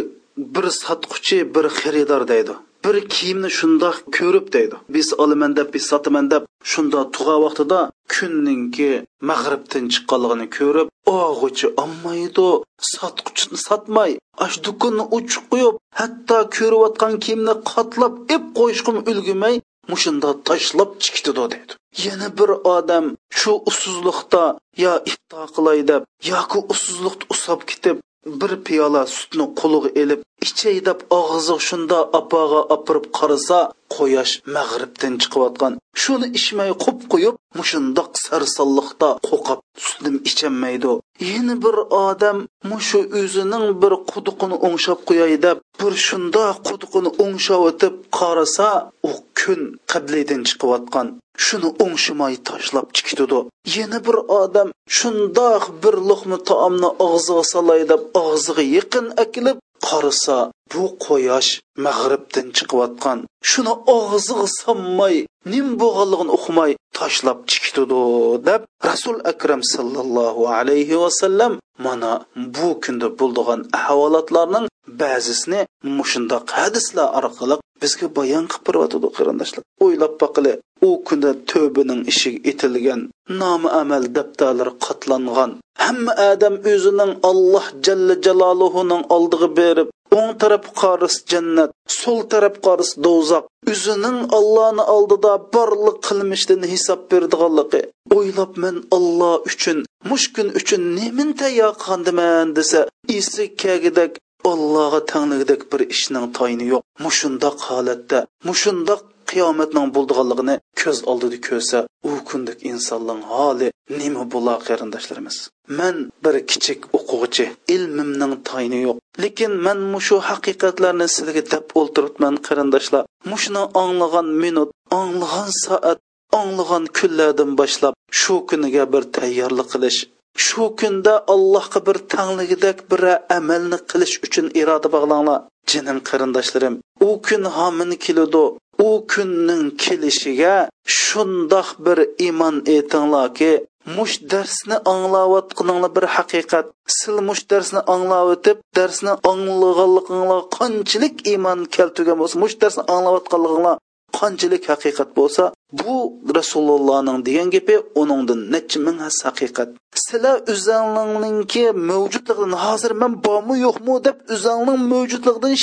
[0.55, 2.53] bir sotquchi bir xaridor deydi.
[2.85, 4.75] Bir kiyimni shundoq ko'rib deydi.
[4.95, 7.79] Biz olaman deb biz sotaman deb shunda tug'a vaqtida
[8.13, 8.91] kunninki
[9.29, 12.47] mag'ribdan chiqqanligini ko'rib og'uchi olmaydi
[12.93, 14.11] sotquchini sotmay
[14.45, 19.55] ash do'konni uchiq qo'yib hatto ko'rayotgan kiyimni qotlab ib qo'yishqim ulgurmay
[19.91, 21.73] mushunda tashlab chiqitidi dedi
[22.05, 23.05] yana bir odam
[23.39, 24.43] shu usuzliqda
[24.83, 30.99] yo ifto qilay deb yoki usuzliqda usab ketib bir piyola sutni qo'liga ilib ichay deb
[31.19, 33.59] og'zi shunda opaga opirib qarasa
[33.93, 40.93] quyosh mag'ribdan chiqayotgan shuni ichmay qub qo'yib mushundoq sarsonliqda qo'qab sutnim ichanmaydi.
[41.31, 42.37] Yana bir odam
[42.71, 48.69] mushu o'zining bir quduqini o'ngshab qo'yay deb bir shundoq quduqini o'ngshab o'tib qarasa
[49.09, 51.07] u kun qiblidan chiqayotgan.
[51.45, 53.39] Shuni o'ngshimay tashlab chiqitidi
[53.75, 60.37] yana bir odam shundoq bir luqma taomni og'ziga solay deb og'ziga yaqin akilib qarasa
[60.71, 61.51] bu quyosh
[61.85, 63.19] mag'ribdan chiqayotgan.
[63.49, 65.15] Shuni og'ziga solmay
[65.51, 68.01] nim bo'lganligini uqmay tashlab chiqitidi
[68.47, 71.53] deb rasul akram sallallohu alayhi vasallam
[71.85, 72.11] mana
[72.55, 74.65] bu kunda bo'ldigan ahvolotlarning
[75.01, 75.61] ba'zisini
[75.97, 79.63] mushundoq hadislar orqali bizga bayon qilib beryotidi qarindoshlar.
[79.85, 80.53] O'ylab boqili
[80.87, 83.01] u kunda tövbining ishi etilgan
[83.41, 85.51] nomi amal daftarlari qatlangan.
[85.85, 92.91] Hamma odam o'zining alloh jalla jaloluhuning oldiga berib o'ng taraf qoris jannat so'l taraf qoris
[93.05, 97.81] do'zax o'zining ollohni oldida borliq qilmishdan hisob berdianligi
[98.17, 99.77] o'ylab men olloh uchun
[100.11, 102.81] mushkun uchun nemin tayyor qilgandiman desa
[103.17, 104.11] esi kagidak
[104.51, 106.81] Allohga tangligidek bir ishning tayini yo'q.
[107.05, 111.79] Mushundoq holatda, mushundoq qiyomatning bo'ldiganligini ko'z oldida ko'rsa,
[112.09, 113.67] u kundek insonning holi
[113.99, 115.37] nima bo'lar qarindoshlarimiz?
[115.79, 118.97] Man bir kichik o'quvchi, ilmimning tayini yo'q.
[119.23, 123.03] Lekin men mushu haqiqatlarni sizlarga deb o'ltiribman qarindoshlar.
[123.31, 124.69] Mushuni anglagan minut,
[125.01, 125.99] anglagan soat,
[126.41, 129.99] anglagan kunlardan boshlab shu kuniga bir tayyorlik qilish
[130.35, 133.01] shu kunda allohga bir tangligidek bir
[133.37, 135.39] amalni qilish uchun iroda bog'langlar
[135.71, 136.75] jinim qarindoshlarim.
[137.07, 138.43] U kun homin keladi
[138.87, 140.55] u kunning kelishiga
[141.01, 143.51] shundoq bir iymon etinglarki
[143.97, 146.65] mush darsni anglayotganinglar bir haqiqat.
[146.97, 153.75] Sil mush darsni anglayotib darsni anglaganliginglar qanchalik iymon keltirgan bo'lsa mush darsni anglayotganliginglar
[154.19, 159.69] qanchalik haqiqat bo'lsa bu rasulullohning degan gapi uningdan necha ming has haqiqat.
[160.05, 165.53] Sizlar o'zinglarninki mavjudligidan hozir man bormi yo'qmi deb o'zingning mavjudligidan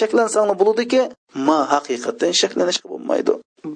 [0.00, 1.02] shaklansanglar bo'ladiki
[1.46, 3.32] ma haqiqatdan shaklanishga bo'lmaydi.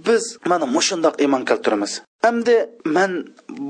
[0.06, 1.92] Biz mana mushundoq iymon keltiramiz.
[2.24, 2.56] Hamda
[2.96, 3.12] man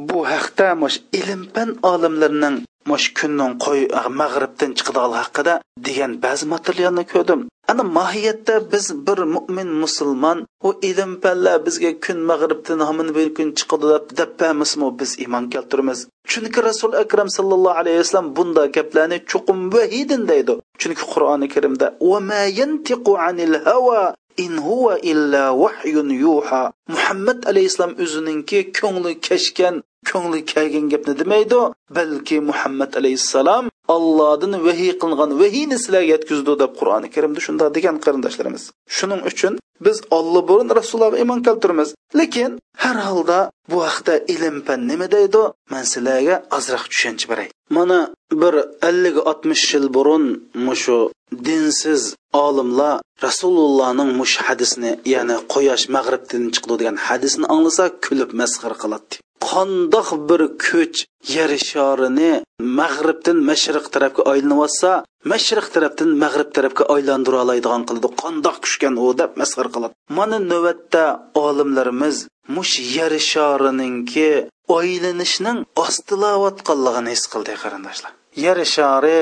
[0.08, 2.56] bu haqda mush ilm fan olimlarining
[2.90, 3.80] mush kunning qo'y
[4.20, 5.54] mag'ribdan chiqadigan haqida
[5.86, 7.40] degan ba'zi materialni ko'rdim.
[7.70, 13.48] Ana mohiyatda biz bir mo'min musulmon u ilm fanlar bizga kun mag'ribdan hamin bir kun
[13.58, 15.98] chiqadi deb dabbamismi biz iymon keltiramiz.
[16.30, 20.54] Chunki rasul akram sallallohu alayhi vasallam bunda gaplarni chuqum vahidin deydi.
[20.80, 22.18] Chunki qur'oni karimda va
[23.28, 26.72] anil hawa in huwa illa vahyun yuha.
[26.94, 29.74] Muhammad alayhissalom o'zininki ko'ngli kashgan
[30.10, 31.60] ko'ngli kelgan gapni demaydi
[31.96, 33.64] balki muhammad alayhissalom
[33.94, 38.62] allohdan vahiy qilingan vahiyni sizlarga yetkazdi deb qur'oni karimda shunday degan qarindoshlarimiz.
[38.96, 39.52] Shuning uchun
[39.86, 41.88] biz olli burun rasulullohga iymon keltiramiz.
[42.18, 42.50] Lekin
[42.84, 43.38] har holda
[43.70, 45.42] bu haqda ilm pan nima deydi?
[45.72, 47.48] Man sizlarga ozroq tushuncha beray.
[47.76, 48.00] Mana
[48.42, 48.54] bir
[48.88, 50.24] ellik oltmish yil burun
[50.66, 50.98] mushu
[51.48, 52.02] dinsiz
[52.44, 52.94] olimlar
[53.26, 59.14] rasulullohning mush hadisni ya'ni quyosh mag'ribdan chiqdi degan hadisni anglasa kulib masxara qiladi
[59.50, 60.98] qandoq bir kuch
[61.34, 62.32] yer shorini
[62.78, 64.90] mag'ribdan mashriq tarafga aylanyotsa
[65.32, 68.08] mashriq tarafdan mag'rib tarafga aylantira oladigan qildi.
[68.22, 69.94] Qandoq kuchgan u deb masxar qiladi.
[70.18, 71.04] Mana navbatda
[71.46, 72.16] olimlarimiz
[72.56, 74.30] mush yer shorininki
[74.78, 78.12] aylanishning ostilayotganligini his qildi qarindoshlar.
[78.44, 79.18] Yer shari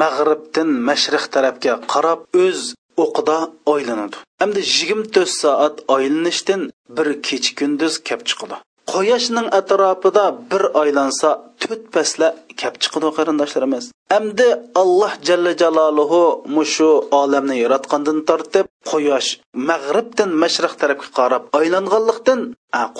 [0.00, 2.60] mag'ribdan mashriq tarafga qarab o'z
[3.04, 3.38] o'qida
[3.74, 4.16] aylanadi.
[4.40, 6.60] Hamda yigirma to'rt soat aylanishdan
[6.96, 8.56] bir kecha kunduz kap chiqadi.
[8.92, 11.28] Quyoshning atrofida bir aylansa
[11.62, 12.28] to'rt pasla
[12.60, 13.84] kap chiqadi qarindoshlarimiz.
[14.18, 14.48] Endi
[14.82, 16.22] alloh jalla jaloluhu
[16.56, 19.28] mushu olamni yaratgandan tortib quyosh
[19.68, 22.40] mag'ribdan mashriq tarafga qarab aylanganlikdan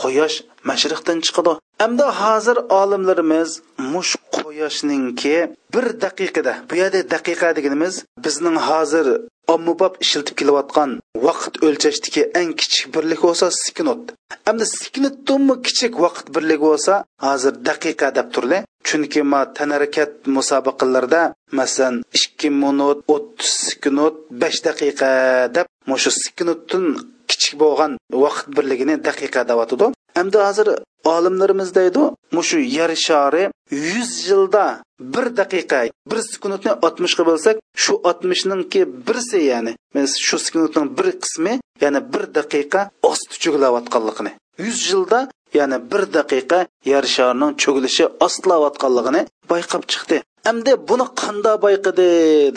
[0.00, 0.36] quyosh
[0.70, 1.52] mashriqdan chiqadi.
[1.84, 3.50] Amdi hozir olimlarimiz
[3.92, 5.36] mush quyoshninki
[5.74, 7.94] bir daqiqada bu yerda daqiqa deganimiz
[8.24, 9.06] bizning hozir
[9.54, 10.90] ommabop ishiltib kelayotgan
[11.26, 14.04] vaqt o'lchashdagi eng kichik birlik bo'lsa sekund
[14.50, 16.94] endi sekunddanmi kichik vaqt birligi bo'lsa
[17.26, 18.58] hozir daqiqa deb turli.
[18.86, 21.22] Chunki ma tanarakat musobaqalarda
[21.58, 25.10] masalan ikki minut o'ttiz sekund besh daqiqa
[25.56, 26.84] deb mushu sekunddan
[27.30, 27.92] kichik bo'lgan
[28.24, 29.86] vaqt birligini daqiqa deyotidi
[30.20, 30.68] endi hozir
[31.14, 32.02] olimlarimiz deydi
[32.36, 34.64] mushu yer shari yuz yilda
[35.14, 39.72] bir daqiqa bir sekundni oltmishga bo'lsak shu oltmishninki birsi ya'ni
[40.26, 44.32] shu sekundning bir qismi ya'ni bir daqiqa osti cho'kilayotganligini
[44.66, 45.20] yuz yilda
[45.58, 46.58] ya'ni bir daqiqa
[46.92, 49.22] yer sharining cho'kilishi ostlayotganligini
[49.52, 50.16] bayqab chiqdi.
[50.50, 52.08] Endi buni qanda bayqadi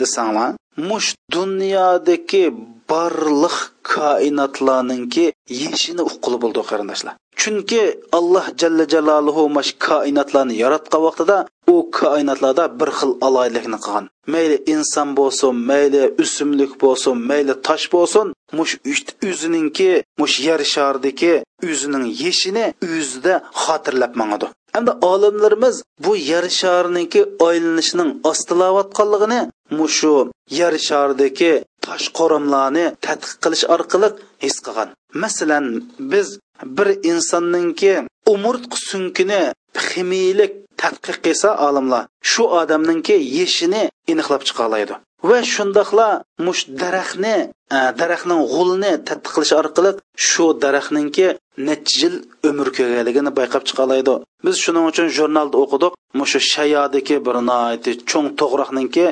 [0.02, 0.50] desanglar
[0.88, 2.44] mush dunyodagi
[2.90, 3.56] barliq
[3.92, 5.24] koinotlarninki
[5.62, 7.14] yeshini uqquli bo'ldi qarindoshlar.
[7.40, 7.82] Chunki
[8.18, 11.36] alloh jalla jaloluhu mash koinotlarni yaratgan vaqtida
[11.74, 14.04] u koinotlarda bir xil aloylikni qilgan.
[14.34, 18.26] Mayli inson bo'lsin mayli o'simlik bo'lsin mayli tosh bo'lsin
[18.58, 18.74] mush
[19.28, 21.32] o'zininki mush yer shardiki
[21.68, 24.46] o'zining yeshini o'zida xotirlab mangadi.
[24.74, 29.40] Hamda olimlarimiz bu yer sharininki aylanishining ostilayotganligini
[29.78, 30.14] mushu
[30.60, 31.52] yer sharidagi
[31.84, 34.08] tosh qoramlarni tadqiq qilish orqali
[34.44, 34.88] his qilgan.
[35.22, 35.66] Masalan
[36.12, 36.28] biz
[36.64, 37.92] bir insonningki
[38.34, 39.42] umurtqi sunkini
[39.88, 46.08] ximiylik tadqiq qilsa olimlar shu odamninki yeshini aniqlab chiqa oladi va shundoqla
[46.46, 47.36] mush daraxtni
[47.76, 49.90] e, daraxtning g'ulini tadqiq qilish orqali
[50.28, 51.26] shu daraxtninki
[51.68, 52.14] necha yil
[52.50, 54.14] umr ko'rganligini bayqab chiqa oladi
[54.46, 57.36] biz shuning uchun jurnalda o'qidik mushu shayodiki bir
[58.10, 59.06] cho'ng to'g'roqninki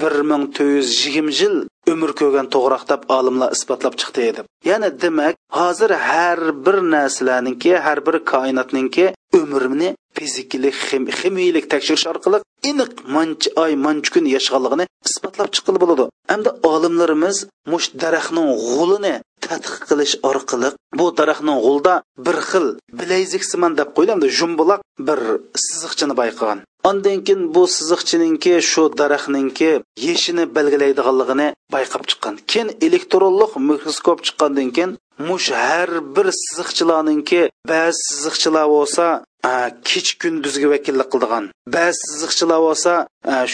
[0.00, 1.56] bir ming to'rt yuz yigirma yil
[1.92, 7.98] umr ko'rgan to'g'roq deb olimlar isbotlab chiqdi deb ya'ni demak hozir har bir narsalarninki har
[8.06, 9.06] bir koinotninki
[9.38, 10.76] umrini fiziklik
[11.20, 12.38] ximiylik tekshirish orqali
[12.70, 16.04] aniq mancha oy mancha kun yashaganligini isbotlab chiqqili bo'ladi.
[16.30, 17.36] Hamda olimlarimiz
[17.72, 19.14] mush daraxtning g'ulini
[19.46, 21.94] tadqiq qilish orqali bu daraxtning g'ulda
[22.26, 22.66] bir xil
[23.00, 25.20] bilayziksimon deb qo'ydi jumbuloq bir
[25.66, 29.70] siziqchini bayqagan ondan keyin bu siziqchininki shu daraxtninki
[30.06, 32.34] yeshini belgilaydiganligini bayqab chiqqan.
[32.50, 34.92] Keyin elektronlik mikroskop chiqqandan keyin
[35.28, 39.04] mush har bir siziqchilarninki ba'zi siziqchilar bo'lsa
[39.88, 41.44] kecha kunduzga vakillik qildigan
[41.76, 42.92] ba'zi chiziqchilar bo'lsa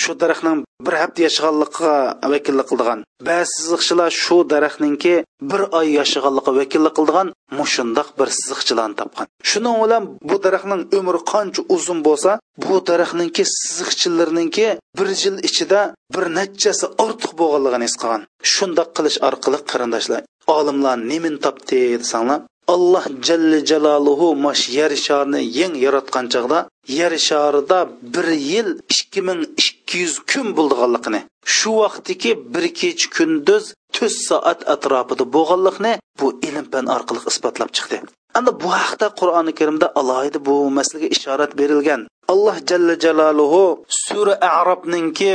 [0.01, 1.95] shu daraxtning bir hafta yashaganligiga
[2.33, 5.15] vakillik qildigan ba'zi chiziqchilar shu daraxtninki
[5.51, 11.61] bir oy yashaganligiga vakillik qildigan mushundoq bir chiziqchilarni topgan shuning bilan bu daraxtning umri qancha
[11.77, 12.31] uzun bo'lsa
[12.65, 14.69] bu daraxtninki siziqchilarninki
[14.99, 15.81] bir yil ichida
[16.15, 18.23] bir nechasi ortiq bo'lganligini his qilgan
[18.55, 20.23] shundoq qilish orqali qarindoshlar
[20.57, 22.41] olimlar nimani topdi desanglar
[22.75, 26.59] alloh jalla jaloluhu mash yer sharini yeng yaratgan chog'da
[26.99, 27.79] yer sharida
[28.15, 31.21] bir yil ikki ming ikki yuz kun bo'lganligini
[31.57, 33.65] shu vaqtdagi bir kecha kunduz
[33.97, 37.97] to'rt soat atrofida bo'lganlikni bu ilm fan orqali isbotlab chiqdi.
[38.39, 42.01] Ana bu haqda qur'oni karimda alohida bu masalaga ishorat berilgan.
[42.33, 45.33] Alloh jalla jaloluhu sura arabninki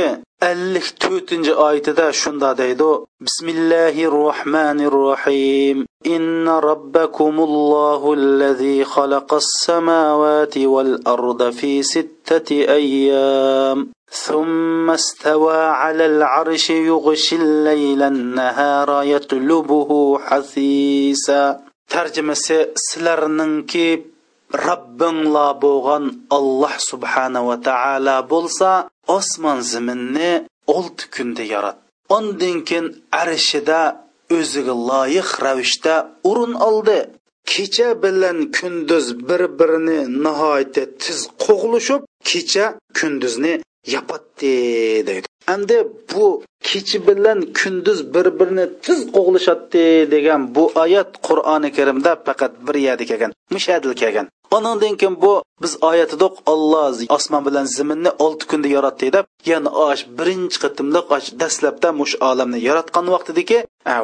[0.50, 2.90] ellik to'rtinchi oyatida shunda deydi
[3.26, 15.56] bismillahi rohmanir rohim إن ربكم الله الذي خلق السماوات والأرض في ستة أيام ثم استوى
[15.56, 24.11] على العرش يغشي الليل النهار يطلبه حثيثا tarjimasi sizlarninki
[24.66, 26.04] robbinglar bo'lgan
[26.36, 28.70] alloh subhanava taolo bo'lsa
[29.18, 30.32] osmon ziminni
[30.76, 31.76] olti kunda yarat.
[32.16, 32.86] Ondan keyin
[33.22, 33.80] arshida
[34.36, 35.94] o'ziga loyiq ravishda
[36.30, 36.98] o'rin oldi.
[37.52, 42.66] Kecha bilan kunduz bir birini nihoyatda tiz qo'g'lishib kecha
[42.98, 43.52] kunduzni
[43.94, 44.54] yopatdi
[45.08, 45.26] deydi.
[45.54, 45.78] Endi
[46.12, 46.24] bu
[46.68, 49.84] kecha bilan kunduz bir birini tiz qo'g'lishatdi
[50.14, 54.26] degan bu oyat qur'oni karimda faqat bir yerda kelgan mushadil kelgan.
[54.56, 60.02] Ondan keyin bu biz oyatidoq Alloh osmon bilan zaminni olti kunda yaratdi deb, ya'ni osh
[60.18, 63.58] birinchi qitimliq osh dastlabda mush olamni yaratgan vaqtidagi
[63.92, 63.94] e,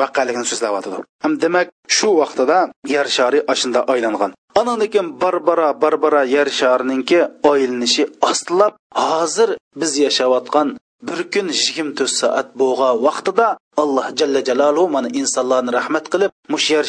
[0.00, 0.98] vaqaligini so'zlayotdi.
[1.24, 2.58] Ham demak, shu vaqtida
[2.94, 4.30] yer shari oshinda aylangan.
[4.60, 7.18] anandan keyin barbara barbara yer sharininki
[7.50, 8.72] oylanishi ostlab,
[9.06, 10.68] hozir biz yashayotgan
[11.08, 13.48] bir kun 24 soat bo'lgan vaqtida
[13.82, 16.86] alloh jalla jaloluhu mana insonlarni rahmat qilib mush yer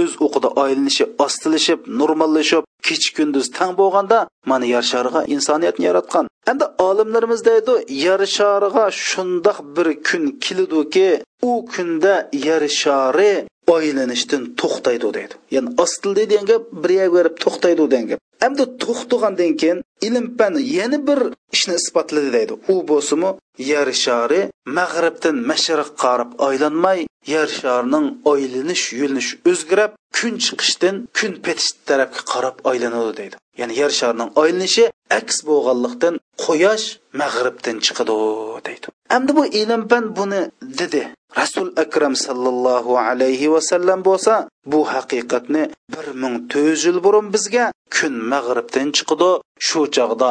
[0.00, 4.18] o'z o'qida oylanishi ostilishib normallashib kech kunduz tang bo'lganda
[4.50, 6.24] mana yer shariga insoniyatni yaratgan.
[6.50, 7.72] Endi olimlarimiz deydi
[8.06, 11.08] yer shariga shundoq bir kun kelidiki
[11.50, 12.14] u kunda
[12.48, 13.32] yer shari
[13.74, 15.34] oylanishdan to'xtaydi deydi.
[15.54, 20.54] Ya'ni ostildi degan gap bir yerga berib to'xtaydi degan gap endi to'xtagandan keyin ilm fan
[20.76, 21.20] yana bir
[21.54, 22.54] ishni isbotladi deydi.
[22.72, 23.30] U bo'lsimi
[23.70, 24.40] yer shari
[24.78, 27.00] mag'ribdan mashriq qarab aylanmay
[27.34, 33.36] yer sharining aylanish yo'linishi o'zgarib kun chiqishdan kun petish tarafga qarab aylanadi deydi.
[33.60, 34.84] Ya'ni yer sharining aylanishi
[35.18, 36.14] aks bo'lganlikdan
[36.44, 36.86] quyosh
[37.20, 38.16] mag'ribdan chiqadi
[38.66, 38.86] deydi.
[39.16, 40.40] Endi bu ilm fan buni
[40.80, 41.02] dedi.
[41.40, 44.34] Rasul akram sallallohu alayhi vasallam bo'lsa
[44.72, 45.62] bu haqiqatni
[45.94, 47.66] bir ming to'rt yil burun bizga
[47.96, 49.30] kun mag'ribdan chiqdi
[49.66, 50.30] shu chog'da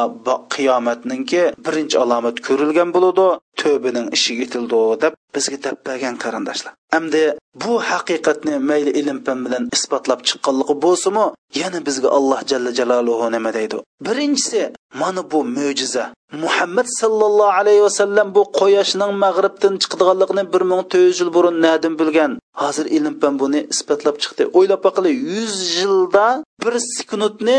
[0.54, 3.26] qiyomatninki birinchi alomat ko'rilgan bo'ladi
[3.60, 6.72] tövbining ishi etildi deb bizga deb bergan qarindoshlar.
[6.94, 7.24] Hamda
[7.62, 11.26] bu haqiqatni mayli ilm fan bilan isbotlab chiqqanligi bo'lsinmi
[11.60, 13.76] yana bizga alloh jalla jaloluhu nima deydi?
[14.06, 14.60] Birinchisi
[15.00, 16.04] mana bu mo'jiza.
[16.32, 22.32] Muhammad sallallohu alayhi vasallam bu quyoshning mag'ribdan chiqadiganligini bir ming to'rt yil burun nadin bilgan.
[22.62, 24.42] Hozir ilm fan buni isbotlab chiqdi.
[24.58, 26.26] O'ylab boqili yuz yilda
[26.64, 27.58] bir sekundni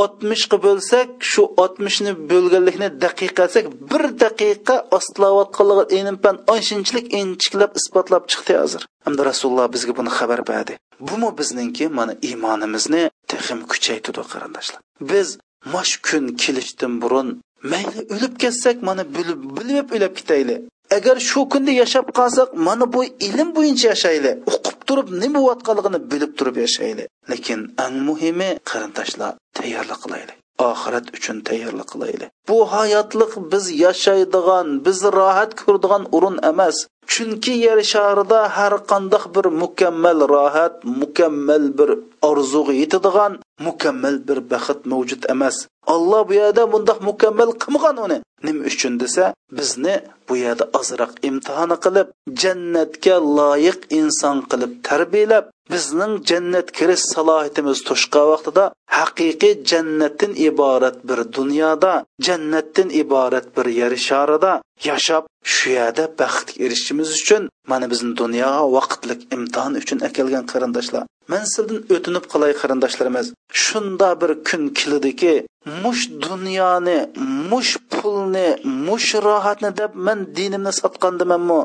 [0.00, 8.52] oltmishga bo'lsak shu oltmishni bo'lganlikni daqiqa qilsak bir daqiqa ostlayotganligi ilmpan oshinchilik inchiklab isbotlab chiqdi
[8.62, 8.82] hozir.
[9.06, 10.72] Hamda rasululloh bizga buni xabar berdi.
[11.08, 14.80] Bumi bizningki mana iymonimizni texim kuchaytirdi qarindoshlar.
[15.10, 15.28] Biz
[15.74, 17.28] mash kun kelishdan burun
[17.62, 20.56] mayli o'lib ketsak mana bilib bilib o'lib ketayli
[20.96, 26.32] agar shu kunda yashab qolsak mana bu ilm bo'yicha yashayli o'qib turib nima bo'layotganligini bilib
[26.38, 30.36] turib yashayli lekin eng muhimi qarindoshlar tayyorlik qilaylik.
[30.70, 32.28] Oxirat uchun tayyorlik qilaylik.
[32.48, 36.76] Bu hayotlik biz yashaydigan biz rohat ko'radigan o'rin emas.
[37.12, 41.90] Chunki yer sharida har qandoq bir mukammal rohat mukammal bir
[42.28, 43.32] orzuga yetadigan
[43.66, 45.56] mukammal bir baxt mavjud emas.
[45.94, 48.18] Alloh bu yerda bundoq mukammal qilmagan uni.
[48.46, 49.24] Nima uchun desa
[49.58, 49.94] bizni
[50.28, 52.08] bu yerda ozroq imtihoni qilib
[52.42, 58.64] jannatga loyiq inson qilib tarbiyalab bizning jannat kirish salohiyatimiz to'shqa vaqtida
[58.98, 61.92] haqiqiy jannatdan iborat bir dunyoda
[62.26, 64.52] jannatdan iborat bir yer sharida
[64.88, 65.24] yashab
[65.54, 71.04] shu yerda baxtga erishishimiz uchun mana bizni dunyoga vaqtlik imtihon uchun akelgan qarindoshlar.
[71.32, 73.26] Man sizdan o'tinib qolay qarindoshlarimiz.
[73.64, 75.34] Shunda bir kun keladiki
[75.82, 76.98] mush dunyoni
[77.50, 78.48] mush pulni
[78.86, 81.60] mush rohatni deb man dinimni sotgandimanmi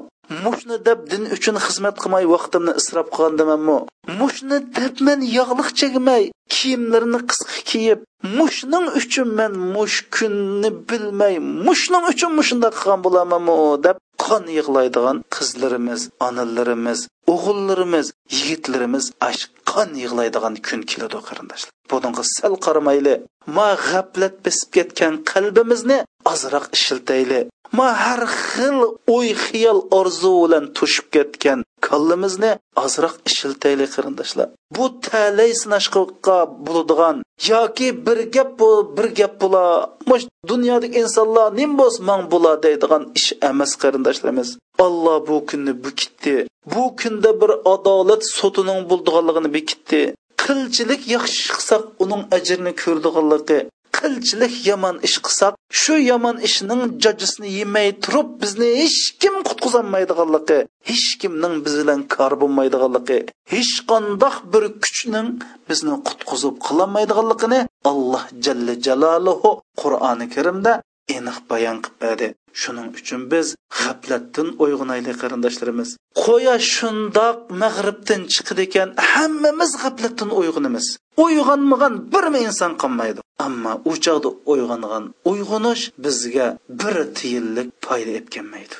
[0.45, 3.78] mushni deb din uchun xizmat qilmay vaqtimni isrof qilgandimanmi
[4.21, 6.23] mushni deb men yog'liq chekmay
[6.55, 7.99] kiyimlarini qisqa kiyib
[8.39, 11.36] mushning uchun men mush kunni bilmay
[11.67, 13.55] mushning uchun mushunda qilgan bo'lamanmi?
[13.86, 16.99] deb qon yig'laydigan qizlarimiz onalarimiz
[17.34, 18.07] o'g'illarimiz
[18.38, 21.71] yigitlarimiz ash qon yig'laydigan kun keladi qarindoshlar.
[21.89, 23.15] Bunga sal qaramayli.
[23.55, 25.97] Ma g'aflat besib ketgan qalbimizni
[26.32, 27.39] ozroq ishiltayli.
[27.78, 28.78] Ma har xil
[29.15, 32.51] o'y xiyol orzu bilan to'shib ketgan kallamizni
[32.84, 34.47] ozroq ishiltaylik qarindoshlar.
[34.76, 37.15] Bu talay sinashqa bo'ladigan
[37.51, 39.63] yoki bir gap bu bir gap bo'la
[40.09, 44.49] mush dunyodagi insonlar nim bo'lsa man bo'la deydigan ish emas qarindoshlarimiz.
[44.86, 46.36] Alloh bu kunni bukitdi.
[46.73, 50.01] Bu kunda bir adolat sotining bo'ldiganligini bekitdi
[50.45, 53.59] qilchilik yaxshi qilsak uning ajrini ko'rdiganligi
[53.95, 61.07] qilchilik yomon ish qilsak shu yomon ishning jajisini yemay turib bizni hech kim qutqizolmaydiganligi hech
[61.21, 63.19] kimning biz bilan kor bo'lmaydiganligi
[63.53, 65.29] hech qandoq bir kuchning
[65.69, 70.73] bizni qutqizib qilolmaydiganligini alloh jalla jaloluhu qur'oni karimda
[71.17, 72.27] aniq bayon qilib berdi
[72.62, 73.47] shuning uchun biz
[73.80, 75.89] g'aflatdan uyg'onaylik qarindoshlarimiz.
[76.24, 80.88] Quyosh shundoq mag'ribdan chiqadi ekan hammamiz g'aflatdan uyg'onamiz
[81.26, 83.20] uyg'onmagan birmi inson qolmaydi?
[83.47, 86.47] Ammo u chog'da uyg'ongan uyg'onish bizga
[86.82, 88.76] bir tiyinlik foyda etganmaydi.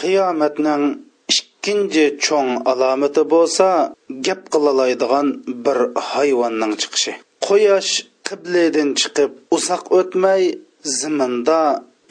[0.00, 0.84] Qiyomatning
[1.34, 3.68] ikkinchi cho'ng alomati bo'lsa
[4.26, 5.26] gap qilalaydigan
[5.64, 5.78] bir
[6.10, 7.12] hayvonning chiqishi.
[7.46, 7.92] Quyosh
[8.28, 10.42] qibladan chiqib uzoq o'tmay
[10.98, 11.60] ziminda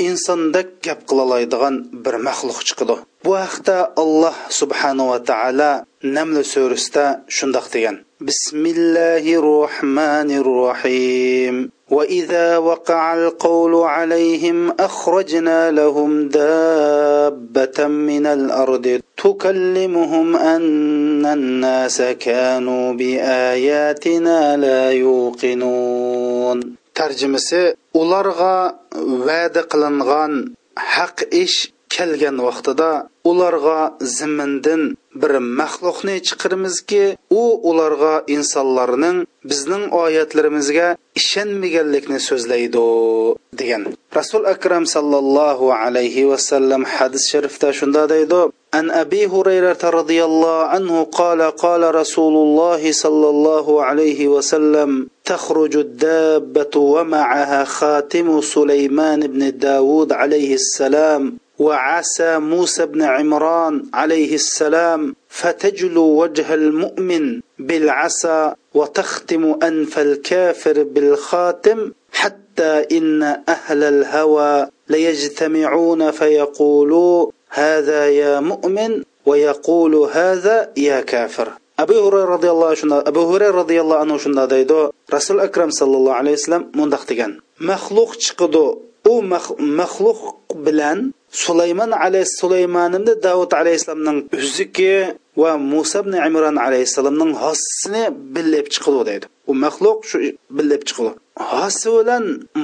[0.08, 5.72] insondek gap qilalaydigan bir maxluq chiqidi bu haqda alloh subhanava taolo
[6.16, 7.04] namli surasida
[7.36, 7.96] shundoq degan
[8.28, 11.56] bismillahi rohmanir rohim
[11.92, 24.90] وإذا وقع القول عليهم أخرجنا لهم دابة من الأرض تكلمهم أن الناس كانوا بآياتنا لا
[24.90, 27.63] يوقنون tarjimasi
[28.01, 28.55] ularga
[29.27, 30.33] va'da qilingan
[30.93, 31.57] haq ish
[31.95, 32.91] kelgan vaqtida
[33.31, 33.79] ularga
[34.17, 34.81] zimmindan
[35.21, 37.03] bir maxluqni chiqaramizki
[37.41, 39.17] u ularga insonlarning
[39.49, 40.87] bizning oyatlarimizga
[41.19, 42.85] ishonmaganlikni so'zlaydi
[43.59, 43.83] degan.
[44.19, 48.39] Rasul akram sallallohu alayhi vasallam hadis sharifda shunda deydi
[48.74, 55.78] عن أبي هريرة رضي الله عنه قال قال رسول الله صلى الله عليه وسلم تخرج
[55.78, 66.03] الدابة ومعها خاتم سليمان بن داود عليه السلام وعسى موسى بن عمران عليه السلام فتجلو
[66.22, 78.40] وجه المؤمن بالعسى وتختم أنف الكافر بالخاتم حتى إن أهل الهوى ليجتمعون فيقولوا هذا يا
[78.40, 81.48] مؤمن ويقول هذا يا كافر
[81.78, 84.80] abu hurayra roziyallohu shunda abu hurayra roziyallohu anhu shunda deydi
[85.16, 87.32] rasul akram sallallohu alayhi vasallam mundoq degan
[87.70, 88.64] maxluq chiqidi
[89.12, 89.14] u
[89.80, 90.20] maxluq
[90.66, 90.98] bilan
[91.44, 94.92] sulaymon alayhi sulaymonimni davud alayhissalomning uzuki
[95.42, 98.02] va musa ibn imron alayhissalomning hossini
[98.34, 100.18] billab chiqidi deydi u maxluq shu
[100.56, 101.12] billab chiqidi
[101.51, 102.23] hosi bilan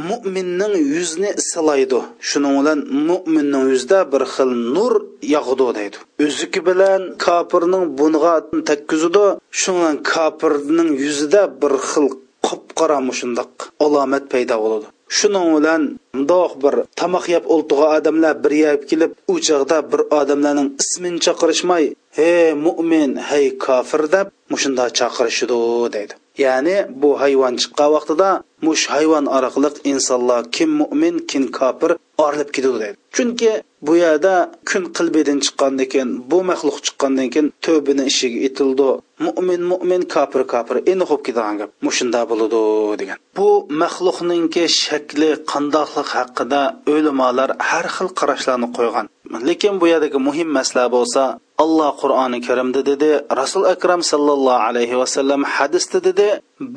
[0.09, 1.99] mo'minning yuzini isilaydi.
[2.30, 4.93] Shuning bilan mo'minning yuzida bir xil nur
[5.36, 8.36] yog'di deydi o'ziki bilan kofirning bunga
[8.69, 9.26] takkizidi
[9.61, 12.07] shundan kofirning yuzida bir xil
[12.47, 13.51] qop qora mushundoq
[13.86, 14.88] alomat paydo bo'ladi.
[15.17, 15.82] Shuning bilan
[16.13, 21.86] mundoq bir tomoq yeb o'ltig'a odamlar bir yeb kelib u chog'da bir odamlarning ismini chaqirishmay
[22.17, 25.59] hey mo'min hey kofir deb mushunda chaqirishidi
[25.95, 26.13] deydi.
[26.43, 28.30] Ya'ni bu hayvon chiqqan vaqtida
[28.66, 31.91] mush hayvon orqali insonlar kim mo'min kim kofir
[32.26, 32.97] orilib ketadi deydi.
[33.16, 33.51] Chunki
[33.86, 34.34] bu yerda
[34.70, 38.89] kun qilbidan chiqqandan keyin bu maxluq chiqqandan keyin tövbini ishiga etildi.
[39.26, 42.61] Mo'min mo'min kofir kofir endi xo'p ketadigan gap mushunda bo'ladi
[43.01, 43.18] degan.
[43.38, 43.49] Bu
[43.82, 46.61] maxluqninki shakli qandoqlik haqida
[46.93, 49.05] o'limolar har xil qarashlarni qo'ygan.
[49.49, 51.22] Lekin bu yerdagi muhim masala bo'lsa
[51.64, 53.09] alloh qur'oni karimda dedi
[53.41, 56.28] rasul akram sallallohu alayhi vasallam hadisda dedi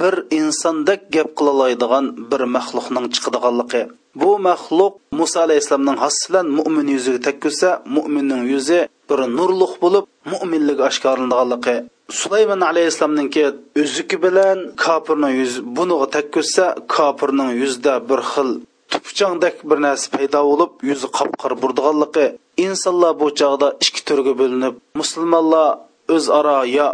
[0.01, 3.83] bir insondek gap qilolaydigan bir maxluqning chiqadiganligi.
[4.23, 10.83] Bu maxluq muso alayhissalomning hossi bilan mo'min yuziga tekkizsa mo'minning yuzi bir nurliq bo'lib mo'minligi
[10.89, 11.77] oshkorlanganligi
[12.11, 13.45] sulaymon alayhissalomniki
[13.83, 16.65] o'ziki bilan kofirning yuzi buniga tekkizsa
[16.97, 18.51] kofirning yuzida bir xil
[18.93, 22.27] tupchangdek bir narsa paydo bo'lib yuzi qop qora burdiganligi.
[22.65, 25.69] Insonlar bu chog'da ikki turga bo'linib musulmonlar
[26.17, 26.87] o'zaro yo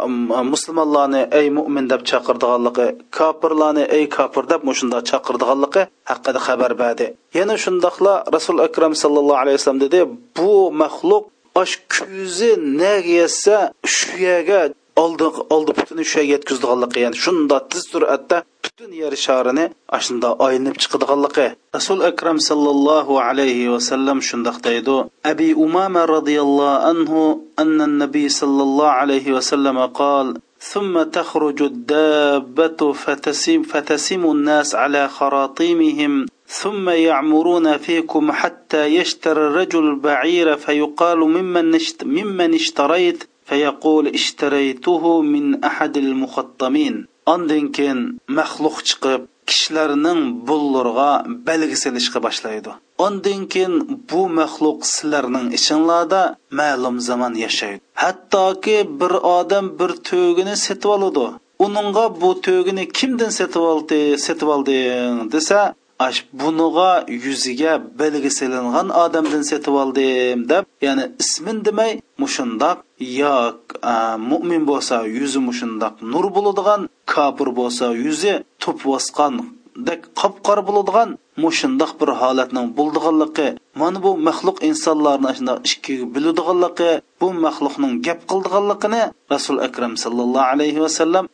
[0.53, 2.87] musulmonlarni ey mo'min deb chaqirdiganligi
[3.17, 7.05] kofirlarni ey kofir deb mushunda chaqirdiganligi haqida xabar berdi
[7.37, 9.99] yana shundoqla rasul akram sallallohu alayhi vasallam dedi
[10.37, 11.23] bu maxluq
[11.61, 12.51] osh kuzi
[12.81, 13.55] naga yetsa
[13.95, 14.61] shu yerga
[15.03, 19.65] oldi oldi butuni shu yerga yetkazdiganligi ya'ni shunda tez sur'atda butun yer sharini
[19.97, 21.47] ashunda aylanib chiqadiganligi
[21.77, 24.97] rasul akram sallallohu alayhi vasallam shundoq deydi
[25.31, 27.21] abi umama roziyallohu anhu
[27.63, 30.27] anna nabiy sallallohu alayhi vasallam qol
[30.73, 40.55] ثم تخرج الدابة فتسم, فتسم الناس على خراطيمهم ثم يعمرون فيكم حتى يشتري الرجل البعير
[40.55, 47.99] فيقال ممن, ممن اشتريت فيقول اشتريته من أحد المخطمين Ondan keyin
[48.37, 51.11] maxluq chiqib kishilarning bullurga
[51.47, 52.71] balgi silishga boshlaydi.
[53.05, 53.75] Ondan keyin
[54.09, 56.21] bu maxluq sizlarning ichinglarda
[56.59, 57.81] ma'lum zamon yashaydi.
[58.03, 61.25] Hattoki bir odam bir to'gini setib oladi.
[61.65, 65.59] Uningga bu to'gini kimdan setib oldi, setib olding desa,
[66.03, 73.35] aş bunuğa yüzüge belge silingan adamdan setip aldım dep yani ismin demey mushundaq yo
[73.83, 73.93] e,
[74.29, 76.81] mo'min bo'lsa yuzi mushundaq nur bo'ladigan
[77.13, 81.09] kofir bo'lsa yuzi tup bosqandek qop qora bo'ladigan
[81.43, 83.47] mushundoq bir holatning bo'ldiganligi
[83.81, 89.03] mana bu maxluq insonlarni shundoq ikkiga bo'ladiganligi bu maxluqning gap qildiganligini
[89.33, 91.25] rasul akram sallallohu alayhi vasallam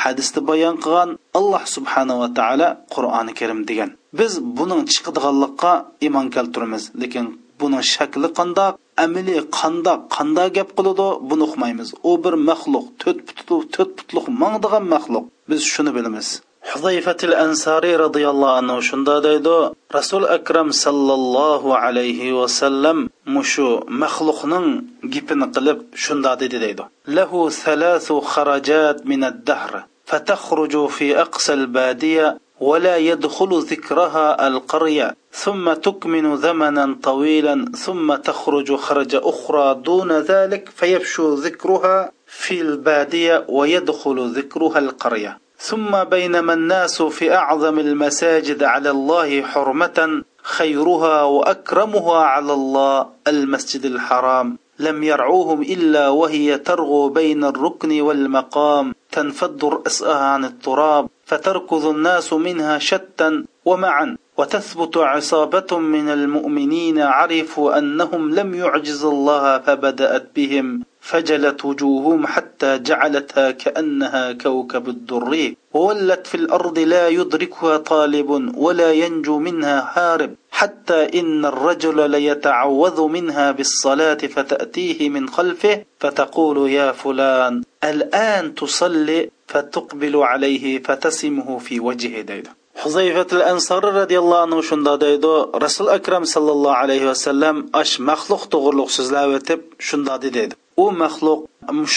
[0.00, 3.90] hadisda bayon qilgan alloh subhanava taolo qur'oni karim degan.
[4.20, 5.72] Biz buning chiqadiganlikqa
[6.06, 7.26] iymon keltiramiz lekin
[7.60, 8.72] buning shakli qandoq
[9.04, 11.88] amili qandoq qandoq gap qiladi buni uqmaymiz.
[12.08, 15.24] U bir maxluq to'rt putluq to'rt putluq mangdigan maxluq.
[15.50, 16.28] Biz shuni bilamiz.
[16.72, 19.56] Huzayfatil ansariy roziyallohu anhu shunda deydi
[19.98, 22.98] rasul akram sallallohu alayhi vasallam
[23.36, 23.68] mushu
[24.02, 24.68] maxluqning
[25.12, 26.84] gipini qilib shunda dedi deydi
[27.16, 29.72] lahu thalathu kharajat min ad-dahr
[30.10, 39.12] فتخرج في أقصى البادية ولا يدخل ذكرها القرية ثم تكمن زمنا طويلا ثم تخرج خرج
[39.14, 47.78] أخرى دون ذلك فيفشو ذكرها في البادية ويدخل ذكرها القرية ثم بينما الناس في أعظم
[47.78, 54.58] المساجد على الله حرمة خيرها وأكرمها على الله المسجد الحرام.
[54.78, 62.78] لم يرعوهم إلا وهي ترغو بين الركن والمقام تنفض رأسها عن التراب فتركض الناس منها
[62.78, 64.16] شتا ومعا.
[64.36, 70.89] وتثبت عصابة من المؤمنين عرفوا أنهم لم يعجز الله فبدأت بهم.
[71.00, 79.38] فجلت وجوههم حتى جعلتها كأنها كوكب الدري وولت في الأرض لا يدركها طالب ولا ينجو
[79.38, 88.54] منها هارب حتى إن الرجل ليتعوذ منها بالصلاة فتأتيه من خلفه فتقول يا فلان الآن
[88.54, 92.20] تصلي فتقبل عليه فتسمه في وجهه.
[92.20, 92.50] ديدا
[92.84, 95.32] huzayfatul ansori roziyallohu anhu shunda deydi
[95.64, 100.44] rasul akram sallallohu alayhi vasallam ash maxluq to'g'riliq so'zlab o'tib shunda dedi
[100.82, 101.40] u maxluq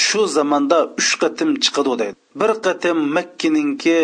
[0.04, 2.18] shu zamonda uch qatim chiqadi deydi.
[2.40, 4.00] Bir qatim makkininki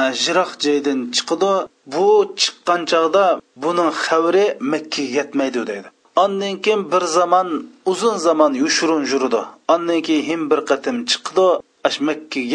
[0.00, 1.52] e, jiroq joydan chiqadi.
[1.94, 2.06] Bu
[2.40, 3.24] chiqqan chog'da
[3.62, 5.88] buning xabari makkaga yetmaydi deydi.
[6.22, 7.48] Ondan keyin bir zamon
[7.92, 9.42] uzun zamon yushurun yurdi
[9.74, 11.46] ondan keyin him bir qatim chiqdi
[11.86, 11.98] ash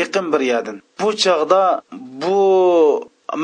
[0.02, 0.78] yaqin bir yerdan.
[1.02, 1.62] Bu chog'da
[2.22, 2.40] bu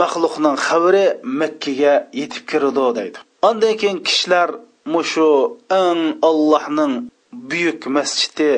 [0.01, 1.05] maxluqning xabari
[1.41, 3.17] makkaga yetib kirdi deydi.
[3.47, 4.49] Ondan keyin kishilar
[4.93, 5.29] mushu
[5.81, 6.93] eng allohning
[7.49, 8.51] buyuk masjidi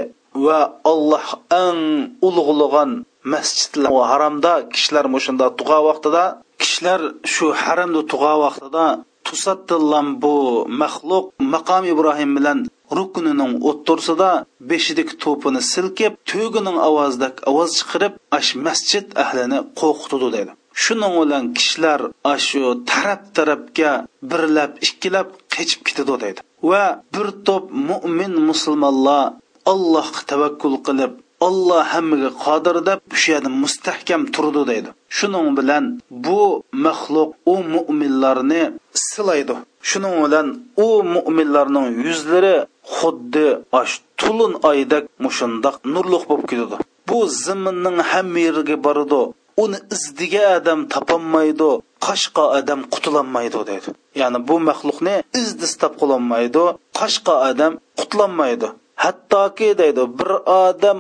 [0.46, 0.60] va
[0.92, 1.28] alloh
[1.66, 1.84] eng
[2.28, 2.92] ulug'lagan
[3.34, 6.24] masjidlar haromda kishilar mushunda tug'a vaqtida
[6.62, 7.02] kishilar
[7.34, 8.86] shu haramda tug'a vaqtida
[9.28, 10.36] tusatdilan bu
[10.82, 12.60] maxluq maqom ibrohim bilan
[12.98, 14.30] rukunining o'ttirsida
[14.70, 20.52] beshidagi to'pini silkib tugining ovozidak ovoz chiqarib ash masjid ahlini qo'rqitdi dedi.
[20.84, 22.00] Shuning bilan kishilar
[22.48, 23.92] shu taraf tarafga
[24.30, 26.84] birlab ikkilab qechib ketadi deydi va
[27.14, 29.34] bir to'p mo'min musulmonlar
[29.74, 31.14] allohga tavakkul qilib
[31.48, 34.90] olloh hammaga qodir deb shu yerda mustahkam turdi deydi.
[35.18, 35.84] Shuning bilan
[36.26, 36.42] bu
[36.86, 38.64] maxluq u mo'minlarni
[39.08, 39.56] silaydi.
[39.90, 40.48] Shuning bilan
[40.86, 42.56] u mo'minlarning yuzlari
[42.96, 43.48] xuddi
[43.80, 46.76] osh tulun oydak mushundoq nurliq bo'lib ketadi.
[47.10, 49.22] Bu ziminning hamma yeriga boradi.
[49.64, 51.72] Uni izdigan odam topolmaydi
[52.06, 53.90] qoshqa odam qutulolmaydi deydi.
[54.22, 56.64] Ya'ni bu maxluqni izdistab qilolmaydi
[57.00, 58.70] qoshqa odam qutulolmaydi
[59.04, 60.32] hattoki deydi bir
[60.68, 60.98] odam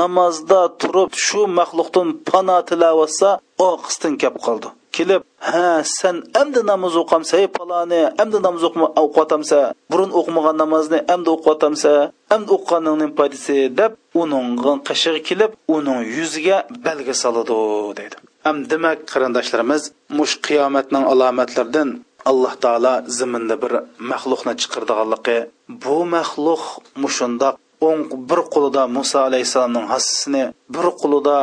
[0.00, 3.30] namozda turib shu maxluqdan pano tilayotsa
[3.70, 4.68] oqisdan kep qoldi.
[4.98, 5.64] Kelib ha
[5.98, 8.62] sen endi namoz o'qamsa ey paloni endi namoz
[9.02, 9.58] o'qiyotamsa
[9.90, 11.92] burun o'qimagan namozni endi o'qiyotamsa
[12.34, 13.92] endi o'qiganning foydasi deb
[14.22, 14.48] uning
[14.88, 17.58] qishig'i kelib uning yuziga belgi soladi
[17.98, 18.16] deydi
[18.50, 19.82] am demak qarindoshlarimiz
[20.18, 21.88] mush qiyomatning alomatlaridan
[22.30, 23.72] alloh taolo ziminda bir
[24.10, 25.38] maxluqni chiqardiganligi
[25.82, 26.62] bu maxluq
[27.02, 27.54] mushundoq
[27.88, 30.44] o'ng bir qo'lida muso alayhissalomning hassisini
[30.74, 31.36] bir qo'lida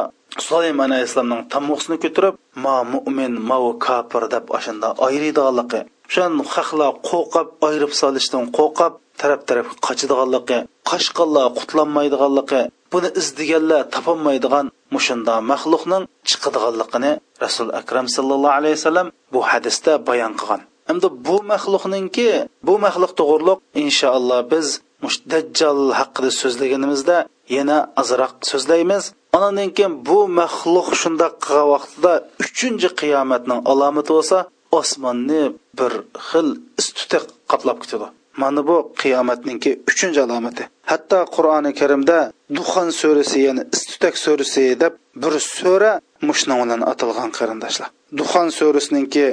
[0.44, 1.44] sulaymon alayhissalomning
[1.90, 5.82] ма ko'tarib ma mo'min ma kofir deb oshanda ayridiganligi
[6.14, 10.60] shan haqlar qo'rqab ayirib solishdan qo'rqab taraf tarafga qochadiganligi
[10.90, 12.62] qochqanlar qutlanmaydiganligi
[12.94, 14.66] buni izdeganlar topolmaydigan
[14.96, 17.12] mushunda maxluqning chiqadiganligini
[17.44, 20.62] rasul akram sallallohu alayhi vasallam bu hadisda bayon qilgan.
[20.92, 22.30] Endi bu maxluqninki
[22.68, 24.68] bu maxluq to'g'riliq inshaalloh biz
[25.04, 27.18] mush dajjal haqida so'zlaganimizda
[27.58, 29.04] yana ozroq so'zlaymiz.
[29.36, 32.14] Anandan keyin bu maxluq shundoq qilgan vaqtida
[32.44, 34.38] uchinchi qiyomatning alomati bo'lsa
[34.80, 35.44] osmonni
[35.80, 35.94] bir
[36.28, 36.48] xil
[36.82, 37.20] istuta
[37.52, 38.08] qaplab ketadi.
[38.42, 40.64] Mana bu qiyomatninki uchinchi alomati.
[40.92, 42.18] Hatto qur'oni karimda
[42.58, 45.92] duxon surasi ya'ni istutak surasi deb bir sura
[46.28, 47.90] mushna bilan atalgan qarindoshlar.
[48.20, 49.26] Duxon surasininki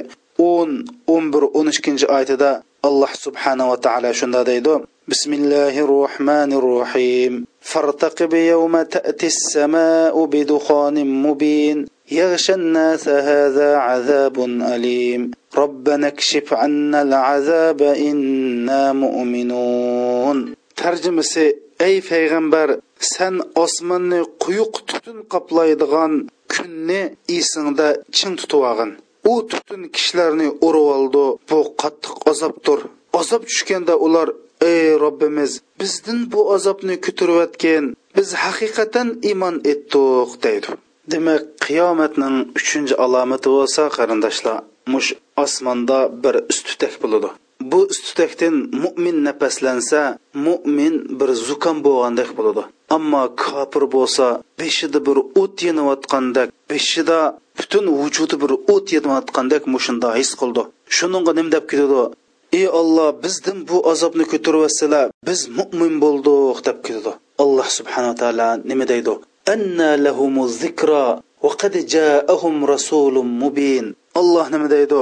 [0.51, 0.71] o'n
[1.15, 2.51] o'n bir o'n ikkinchi oyatida
[2.89, 4.75] alloh subhanava taolo shunda deydi
[5.08, 14.40] بسم الله الرحمن الرحيم فارتقب يوم تأتي السماء بدخان مبين يغشى الناس هذا عذاب
[14.74, 26.14] أليم ربنا اكشف عنا العذاب إنا مؤمنون ترجمة أي پیغمبر sen osmonni quyuq tutun qoplaydigan
[26.54, 27.02] kunni
[27.38, 27.88] esingda
[28.18, 28.92] ching tutib olg'in
[29.32, 32.80] u tutun kishilarni urib oldi bu qattiq azobdir
[33.20, 34.28] azob tushganda ular
[34.71, 37.85] ey robbimiz bizdan bu azobni ko'tarayotgan
[38.17, 40.71] biz haqiqatan iymon etdik deydi.
[41.13, 44.59] Demak qiyomatning uchinchi alomati bo'lsa qarindoshlar
[44.93, 45.11] mush
[45.45, 47.29] osmonda bir ustutak bo'ladi.
[47.73, 50.01] Bu ustutakdan mo'min nafaslansa
[50.47, 52.63] mo'min bir zukam bo'lgandek bo'ladi.
[52.97, 54.27] Ammo kofir bo'lsa
[54.61, 57.19] beshida bir o't yonayotgandek beshida
[57.59, 60.63] butun vujudi bir o't yonayotgandek mushunda his qildi.
[60.97, 62.01] Shuninga nim deb ketadi
[62.59, 67.13] ey olloh bizdan bu azobni ko'tarvasizlar biz mo'min bo'ldik deb ketadi.
[67.43, 69.15] Alloh subhanaa taolo nima deydi?
[69.55, 71.07] Anna lahumu zikra
[71.45, 73.87] va qad jaahum rasulun mubin.
[74.21, 75.01] Alloh nima deydi?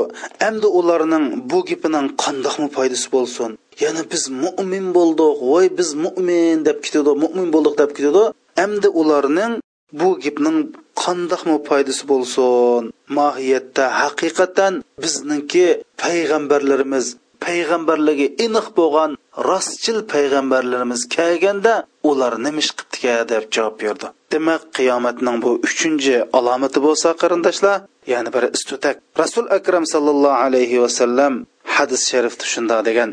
[0.49, 3.51] Endi ularning bu gapining qandoqmi foydasi bo'lsin?
[3.83, 8.25] Ya'ni biz mo'min bo'ldik voy biz mo'min deb ketadi mo'min bo'ldik deb ketadi.
[8.65, 9.53] Endi ularning
[10.01, 10.59] bu gapning
[11.03, 12.83] qandoqmi foydasi bo'lsin?
[13.19, 14.73] Mohiyatda haqiqatan
[15.03, 15.67] bizningki
[16.03, 17.07] payg'ambarlarimiz
[17.45, 19.11] payg'ambarligi aniq bo'lgan
[19.49, 21.75] rostchil payg'ambarlarimiz kelganda
[22.11, 24.07] ular nima ish qilibdika deb javob berdi.
[24.33, 27.77] Demak qiyomatning bu uchinchi alomati bo'lsa qarindoshlar
[28.13, 31.33] ya'ni bir istutak rasul akram sallallohu alayhi vasallam
[31.77, 33.11] hadis sharifda shundoq degan.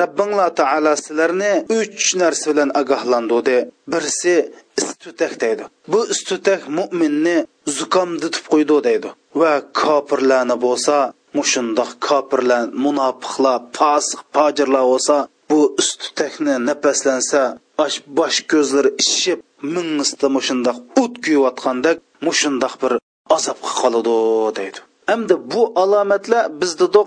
[0.00, 3.56] Robbinglar taolo sizlarni uch narsa bilan ogohlantirdi
[3.92, 4.34] birisi
[4.80, 5.64] istutak deydi.
[5.92, 7.36] Bu istutak mo'minni
[7.76, 9.08] zukomditib qo'ydi deydi.
[9.40, 10.96] Va kofirlarni bo'lsa
[11.38, 15.16] mushundoq kofirlar munofiqlar posiq fojirlar bo'lsa
[15.50, 17.40] bu usti takni nafaslansa
[17.84, 19.38] osh bosh ko'zlari ishib
[19.74, 22.92] mingista mushundoq o't kuyayotgandek mushundoq bir
[23.36, 24.14] azobga qoladi
[24.58, 24.78] deydi.
[25.10, 27.00] Hamda bu alomatlar bizda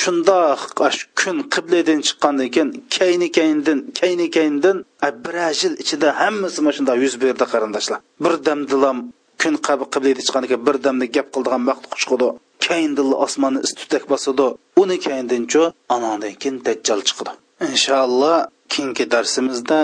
[0.00, 0.60] shundoq
[1.20, 4.76] kun qibladan chiqqandan keyin kayni kayindan kayni kayindan
[5.24, 7.98] bir yil ichida hammasi mana shundoq yuz berdi qarindoshlar.
[8.24, 8.96] Bir damdilam
[9.42, 12.28] kun qiblada chiqqandan keyin bir damda gap qildigan vaqt chiqadi
[12.66, 14.46] kayindilla osmonni istutak bosadi.
[14.82, 15.62] Uni kayindincho
[15.94, 17.32] anandan keyin dajjal chiqadi.
[17.68, 18.36] Inshaalloh
[18.72, 19.78] keyingi darsimizda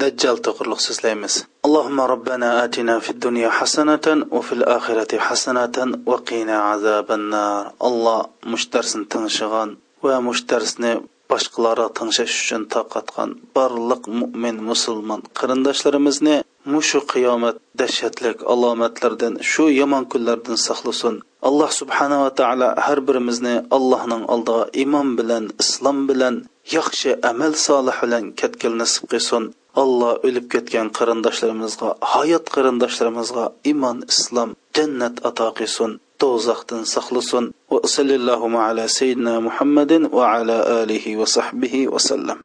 [0.00, 1.34] dajjal to'g'riliq so'zlaymiz.
[1.66, 8.20] Allohumma robbana atina fid dunya hasanatan va fil oxirati hasanatan va qina azaban nar alloh
[8.52, 9.70] mushtarsini tingshigan
[10.04, 10.92] va mushtarsni
[11.30, 16.36] boshqalarga tingshash uchun toqatgan barliq mo'min musulmon qarindoshlarimizni
[16.72, 21.14] mushu qiyomat dahshatlik alomatlardan shu yomon kunlardan saqlasin.
[21.48, 26.34] Alloh subhanava taolo har birimizni allohning oldiga iymon bilan islom bilan
[26.76, 29.44] yaxshi amal solih bilan ketgan nasib qilsin.
[29.82, 35.90] Alloh o'lib ketgan qarindoshlarimizga hayot qarindoshlarimizga iymon islom jannat ato qilsin.
[36.20, 42.38] Do'zaxdan saqlasin va sallallohu ala sayyidina muhammadin va ala alihi va sahbihi vasallam